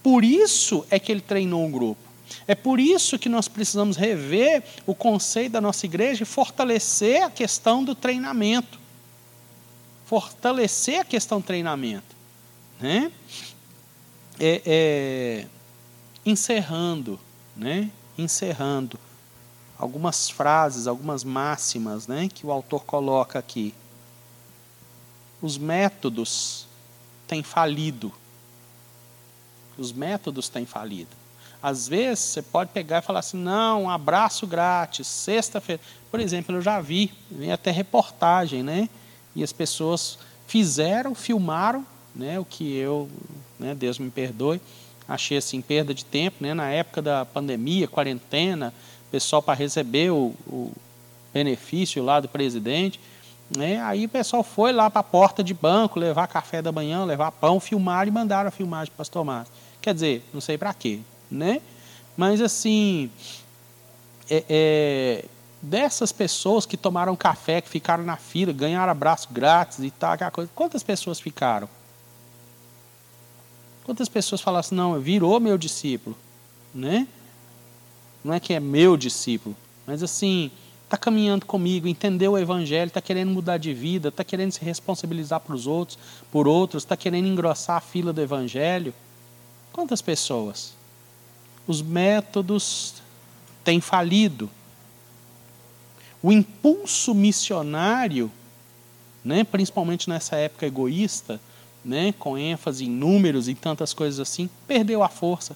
[0.02, 2.02] Por isso é que ele treinou um grupo.
[2.48, 7.30] É por isso que nós precisamos rever o conceito da nossa igreja e fortalecer a
[7.30, 8.80] questão do treinamento.
[10.06, 12.16] Fortalecer a questão do treinamento.
[12.80, 13.12] Né?
[14.40, 15.48] É, é,
[16.26, 17.20] encerrando,
[17.56, 17.92] né?
[18.18, 19.00] encerrando
[19.82, 23.74] algumas frases, algumas máximas né, que o autor coloca aqui.
[25.42, 26.68] Os métodos
[27.28, 28.14] têm falido.
[29.82, 31.10] Os métodos têm falido.
[31.62, 35.82] Às vezes você pode pegar e falar assim: não, um abraço grátis, sexta-feira.
[36.10, 38.90] Por exemplo, eu já vi, vi até reportagem, né?
[39.36, 40.18] E as pessoas
[40.48, 42.40] fizeram, filmaram, né?
[42.40, 43.10] O que eu,
[43.60, 44.60] né, Deus me perdoe,
[45.08, 46.54] achei assim perda de tempo, né?
[46.54, 48.74] Na época da pandemia, quarentena,
[49.12, 50.72] pessoal para receber o, o,
[51.34, 53.00] benefício lá do presidente,
[53.56, 53.82] né?
[53.82, 57.32] Aí o pessoal foi lá para a porta de banco levar café da manhã, levar
[57.32, 59.54] pão, filmar e mandaram a filmagem para o pastor Márcio.
[59.82, 61.62] Quer dizer, não sei para quê, né?
[62.16, 63.10] Mas assim,
[64.30, 65.26] é, é,
[65.62, 70.32] dessas pessoas que tomaram café, que ficaram na fila, ganharam abraço grátis e tal, aquela
[70.32, 71.68] coisa, quantas pessoas ficaram?
[73.84, 76.16] Quantas pessoas falaram assim, não, virou meu discípulo,
[76.74, 77.08] né?
[78.24, 79.56] Não é que é meu discípulo,
[79.88, 80.52] mas assim,
[80.86, 85.40] está caminhando comigo, entendeu o evangelho, está querendo mudar de vida, está querendo se responsabilizar
[85.40, 85.98] para os outros,
[86.32, 88.94] por outros, está querendo engrossar a fila do evangelho.
[89.72, 90.74] Quantas pessoas?
[91.66, 92.96] Os métodos
[93.64, 94.50] têm falido.
[96.22, 98.32] O impulso missionário,
[99.24, 101.40] né, principalmente nessa época egoísta,
[101.84, 105.56] né, com ênfase em números e tantas coisas assim, perdeu a força.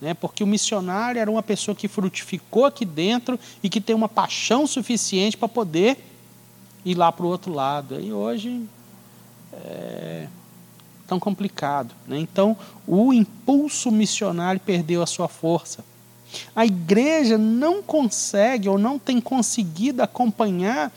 [0.00, 4.08] Né, porque o missionário era uma pessoa que frutificou aqui dentro e que tem uma
[4.08, 5.96] paixão suficiente para poder
[6.84, 8.00] ir lá para o outro lado.
[8.00, 8.66] E hoje
[9.52, 10.26] é
[11.12, 11.94] tão complicado.
[12.08, 12.18] Né?
[12.18, 12.56] Então,
[12.86, 15.84] o impulso missionário perdeu a sua força.
[16.56, 20.90] A igreja não consegue ou não tem conseguido acompanhar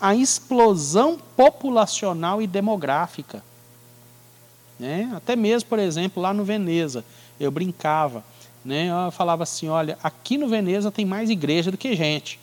[0.00, 3.44] a explosão populacional e demográfica.
[4.76, 5.12] Né?
[5.14, 7.04] Até mesmo, por exemplo, lá no Veneza,
[7.38, 8.24] eu brincava,
[8.64, 8.88] né?
[9.06, 12.40] eu falava assim, olha, aqui no Veneza tem mais igreja do que gente.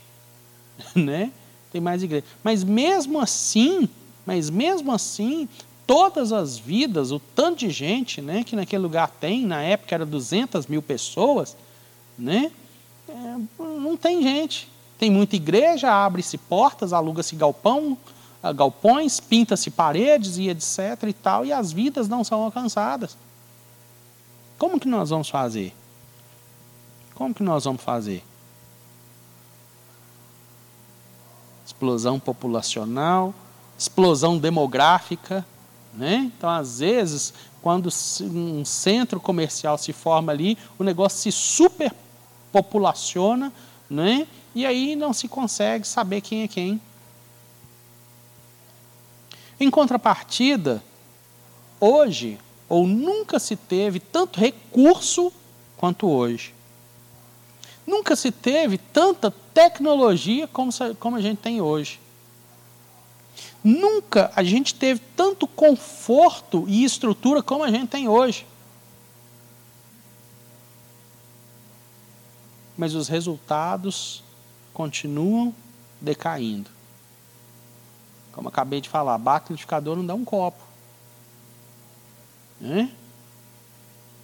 [0.96, 1.30] né?
[1.74, 2.24] Tem mais igreja.
[2.42, 3.90] Mas mesmo assim,
[4.26, 5.50] mas mesmo assim,
[5.88, 10.06] todas as vidas, o tanto de gente né, que naquele lugar tem, na época era
[10.06, 11.56] 200 mil pessoas,
[12.20, 12.52] né,
[13.08, 14.70] é, não tem gente.
[15.00, 17.98] Tem muita igreja, abre-se portas, aluga-se galpão,
[18.56, 23.18] galpões, pinta-se paredes e etc e tal, e as vidas não são alcançadas.
[24.58, 25.74] Como que nós vamos fazer?
[27.14, 28.24] Como que nós vamos fazer?
[31.66, 33.34] Explosão populacional,
[33.78, 35.46] explosão demográfica,
[35.98, 36.32] né?
[36.38, 37.90] Então, às vezes, quando
[38.22, 43.52] um centro comercial se forma ali, o negócio se superpopulaciona,
[43.90, 44.28] né?
[44.54, 46.80] E aí não se consegue saber quem é quem.
[49.60, 50.84] Em contrapartida,
[51.80, 52.38] hoje
[52.70, 55.34] ou nunca se teve tanto recurso
[55.78, 56.54] quanto hoje.
[57.86, 62.00] Nunca se teve tanta tecnologia como, como a gente tem hoje.
[63.68, 68.48] Nunca a gente teve tanto conforto e estrutura como a gente tem hoje.
[72.78, 74.24] Mas os resultados
[74.74, 75.54] continuam
[76.00, 76.70] decaindo.
[78.32, 80.64] Como acabei de falar, bate liquidificador não dá um copo.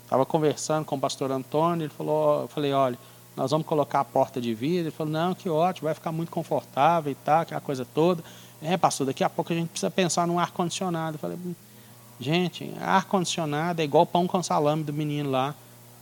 [0.06, 2.98] Estava conversando com o pastor Antônio, ele falou, eu falei, olha,
[3.36, 4.84] nós vamos colocar a porta de vidro.
[4.84, 8.24] Ele falou, não, que ótimo, vai ficar muito confortável e tal, aquela coisa toda.
[8.66, 11.18] É, pastor, daqui a pouco a gente precisa pensar num ar-condicionado.
[11.18, 11.38] Falei,
[12.18, 15.54] gente, ar-condicionado é igual pão com salame do menino lá.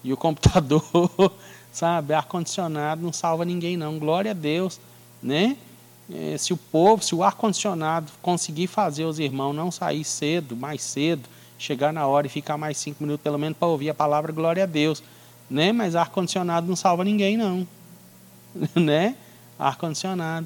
[0.03, 0.84] E o computador,
[1.74, 3.97] sabe, ar-condicionado não salva ninguém não.
[3.97, 4.80] Glória a Deus,
[5.24, 5.57] né?
[6.14, 10.84] É, se o povo, se o ar-condicionado conseguir fazer os irmãos não sair cedo, mais
[10.84, 14.32] cedo, chegar na hora e ficar mais cinco minutos pelo menos para ouvir a palavra,
[14.32, 15.01] glória a Deus.
[15.49, 15.72] Né?
[15.72, 17.68] Mas ar-condicionado não salva ninguém, não.
[18.76, 19.16] né?
[19.57, 20.45] Ar-condicionado.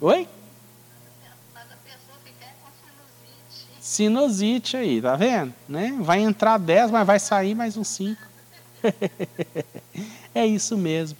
[0.00, 0.26] Oi?
[3.78, 5.52] Sinusite aí, tá vendo?
[5.68, 5.94] Né?
[6.00, 8.18] Vai entrar 10, mas vai sair mais uns 5.
[10.34, 11.18] é isso mesmo.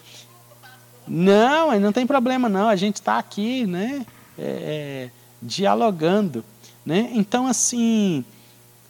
[1.07, 2.69] Não, não tem problema não.
[2.69, 4.07] A gente está aqui, né?
[4.39, 5.11] É, é,
[5.43, 6.43] dialogando.
[6.87, 7.11] Né?
[7.13, 8.25] Então, assim,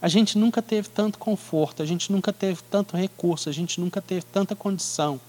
[0.00, 4.00] a gente nunca teve tanto conforto, a gente nunca teve tanto recurso, a gente nunca
[4.00, 5.20] teve tanta condição.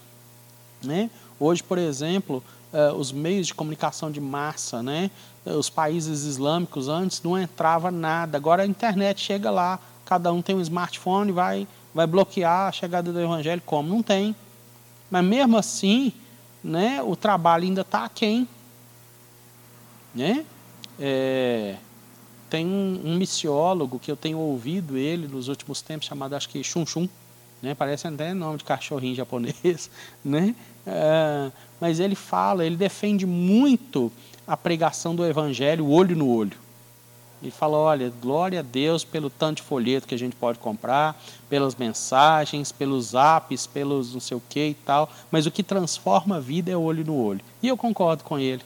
[0.84, 1.10] Né?
[1.40, 2.44] Hoje, por exemplo,
[2.74, 5.12] uh, os meios de comunicação de massa, né?
[5.46, 10.56] os países islâmicos antes não entrava nada, agora a internet chega lá, cada um tem
[10.56, 13.90] um smartphone, vai, vai bloquear a chegada do evangelho como?
[13.90, 14.36] Não tem.
[15.10, 16.14] Mas mesmo assim,
[16.64, 18.48] né, o trabalho ainda está aquém.
[20.14, 20.46] Né?
[21.00, 21.78] É,
[22.50, 26.64] tem um, um, missiólogo que eu tenho ouvido ele nos últimos tempos, chamado acho que
[26.64, 27.08] Chun Chun,
[27.62, 27.76] né?
[27.76, 29.90] parece até nome de cachorrinho japonês,
[30.24, 30.56] né?
[30.86, 34.12] É, mas ele fala, ele defende muito
[34.48, 36.58] a pregação do evangelho olho no olho.
[37.42, 41.20] Ele fala, olha, glória a Deus pelo tanto de folheto que a gente pode comprar,
[41.50, 46.38] pelas mensagens, pelos apps, pelos não sei o que e tal, mas o que transforma
[46.38, 47.42] a vida é olho no olho.
[47.62, 48.62] E eu concordo com ele.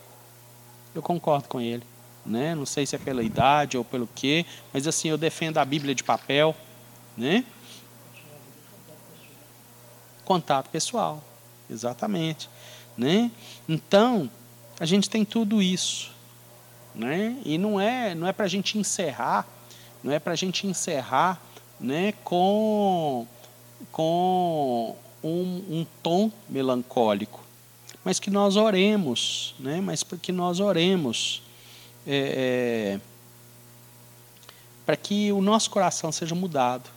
[0.93, 1.83] Eu concordo com ele
[2.25, 2.55] né?
[2.55, 5.93] Não sei se é pela idade ou pelo quê, mas assim, eu defendo a Bíblia
[5.93, 6.55] de papel,
[7.15, 7.45] né?
[10.25, 11.23] Contato pessoal,
[11.69, 12.49] exatamente,
[12.97, 13.31] né?
[13.69, 14.29] Então,
[14.79, 16.11] a gente tem tudo isso,
[16.93, 17.37] né?
[17.45, 19.47] E não é, não é para a gente encerrar,
[20.03, 21.39] não é para a gente encerrar,
[21.79, 22.13] né?
[22.23, 23.27] Com
[23.91, 27.43] com um, um tom melancólico,
[28.03, 29.79] mas que nós oremos, né?
[29.81, 31.41] Mas que nós oremos
[32.07, 32.99] é, é,
[34.85, 36.89] para que o nosso coração seja mudado,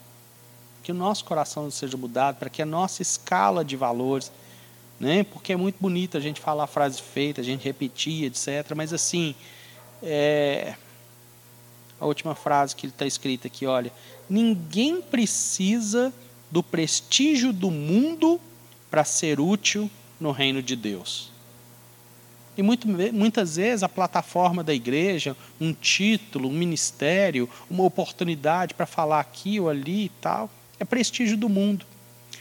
[0.88, 4.32] que o nosso coração seja mudado, para que a nossa escala de valores,
[4.98, 5.22] né?
[5.22, 8.74] Porque é muito bonito a gente falar a frase feita, a gente repetir, etc.
[8.74, 9.34] Mas assim,
[10.02, 10.76] é,
[12.00, 13.92] a última frase que está escrita aqui, olha,
[14.30, 16.10] ninguém precisa
[16.50, 18.40] do prestígio do mundo
[18.90, 21.30] para ser útil no reino de Deus.
[22.56, 28.86] E muito, muitas vezes a plataforma da igreja, um título, um ministério, uma oportunidade para
[28.86, 30.48] falar aqui ou ali e tal,
[30.78, 31.84] é prestígio do mundo.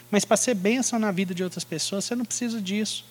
[0.09, 3.03] Mas para ser bênção na vida de outras pessoas, você não precisa disso.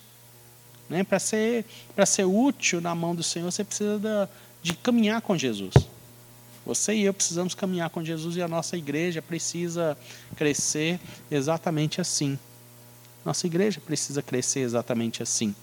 [0.89, 1.05] Né?
[1.05, 1.64] Para ser,
[2.07, 4.29] ser útil na mão do Senhor, você precisa da,
[4.62, 5.74] de caminhar com Jesus.
[6.64, 9.97] Você e eu precisamos caminhar com Jesus e a nossa igreja precisa
[10.37, 10.99] crescer
[11.31, 12.39] exatamente assim.
[13.24, 15.55] Nossa igreja precisa crescer exatamente assim.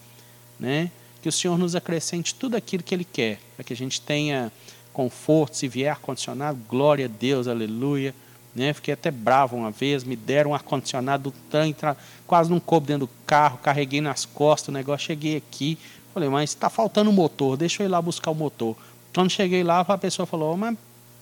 [0.58, 0.90] Né?
[1.24, 4.52] que o Senhor nos acrescente tudo aquilo que Ele quer, para que a gente tenha
[4.92, 8.14] conforto, se vier ar-condicionado, glória a Deus, aleluia.
[8.54, 8.72] Né?
[8.72, 11.96] Fiquei até bravo uma vez, me deram um ar-condicionado do
[12.26, 15.78] quase não coube dentro do carro, carreguei nas costas o negócio, cheguei aqui,
[16.12, 18.76] falei, mas está faltando o motor, deixa eu ir lá buscar o motor.
[19.12, 20.76] Quando cheguei lá, a pessoa falou, mas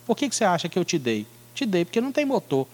[0.06, 1.27] por que, que você acha que eu te dei?
[1.55, 2.66] Te dei porque não tem motor.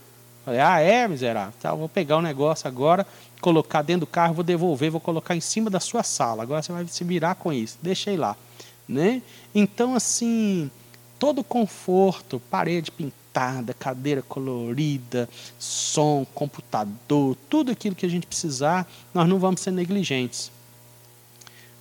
[0.44, 1.52] Falei, ah, é, miserável?
[1.60, 3.06] Tá, vou pegar o negócio agora,
[3.40, 6.42] colocar dentro do carro, vou devolver, vou colocar em cima da sua sala.
[6.42, 7.78] Agora você vai se virar com isso.
[7.82, 8.36] Deixei lá.
[8.88, 9.20] Né?
[9.54, 10.70] Então, assim,
[11.18, 13.17] todo conforto, parede pintada,
[13.78, 15.28] cadeira colorida,
[15.58, 20.50] som, computador, tudo aquilo que a gente precisar, nós não vamos ser negligentes.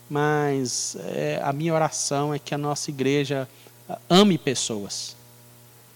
[0.09, 3.47] Mas é, a minha oração é que a nossa igreja
[4.09, 5.17] ame pessoas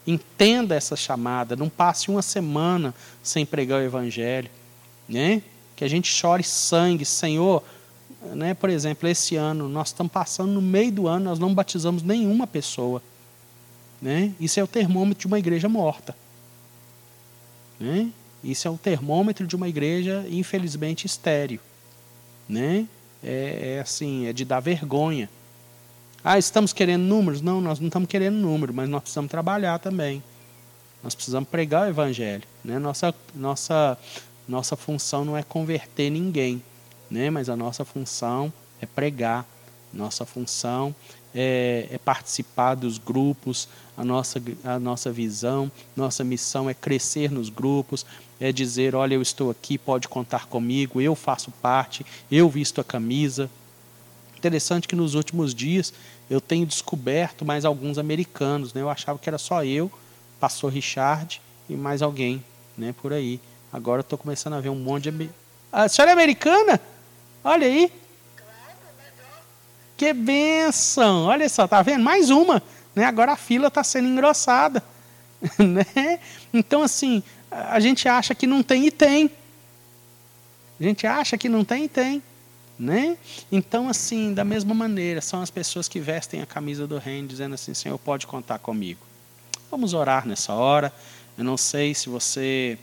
[0.06, 4.50] Entenda essa chamada, não passe uma semana sem pregar o evangelho,
[5.08, 5.44] né?
[5.76, 7.64] que a gente chore sangue, Senhor.
[8.34, 8.54] Né?
[8.56, 12.48] Por exemplo, esse ano, nós estamos passando no meio do ano, nós não batizamos nenhuma
[12.48, 13.02] pessoa.
[14.02, 14.34] Né?
[14.40, 16.16] Isso é o termômetro de uma igreja morta.
[17.80, 18.12] Né?
[18.44, 21.60] Isso é o termômetro de uma igreja, infelizmente, estéreo.
[22.50, 22.88] Né?
[23.24, 25.30] É, é assim, é de dar vergonha.
[26.24, 27.42] Ah, estamos querendo números?
[27.42, 30.24] Não, nós não estamos querendo número, mas nós precisamos trabalhar também.
[31.04, 32.44] Nós precisamos pregar o evangelho.
[32.64, 32.78] Né?
[32.80, 33.98] Nossa, nossa,
[34.48, 36.64] nossa função não é converter ninguém,
[37.10, 37.30] né?
[37.30, 39.46] mas a nossa função é pregar.
[39.94, 40.96] Nossa função
[41.34, 43.68] é, é, participar dos grupos,
[43.98, 48.06] a nossa, a nossa visão, nossa missão é crescer nos grupos,
[48.40, 52.84] é dizer: olha, eu estou aqui, pode contar comigo, eu faço parte, eu visto a
[52.84, 53.50] camisa.
[54.38, 55.94] Interessante que nos últimos dias
[56.30, 58.82] eu tenho descoberto mais alguns americanos, né?
[58.82, 59.92] eu achava que era só eu,
[60.40, 62.44] pastor Richard e mais alguém
[62.78, 63.40] né, por aí.
[63.72, 65.30] Agora estou começando a ver um monte de.
[65.72, 66.80] A senhora é americana?
[67.44, 67.92] Olha aí.
[70.02, 71.26] Que benção!
[71.26, 72.04] Olha só, tá vendo?
[72.04, 72.64] Mais uma.
[72.96, 73.06] Né?
[73.06, 74.84] Agora a fila está sendo engrossada.
[75.60, 76.20] né?
[76.52, 77.22] Então, assim,
[77.52, 79.30] a gente acha que não tem e tem.
[80.80, 82.24] A gente acha que não tem e tem.
[82.80, 83.16] Né?
[83.52, 87.54] Então, assim, da mesma maneira, são as pessoas que vestem a camisa do reino, dizendo
[87.54, 89.02] assim: Senhor, pode contar comigo.
[89.70, 90.92] Vamos orar nessa hora.
[91.38, 92.76] Eu não sei se você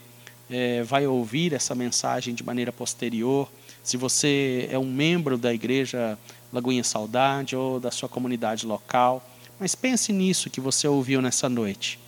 [0.48, 3.50] é, vai ouvir essa mensagem de maneira posterior,
[3.82, 6.16] se você é um membro da igreja
[6.52, 9.22] Lagoinha Saudade ou da sua comunidade local.
[9.58, 11.98] Mas pense nisso que você ouviu nessa noite.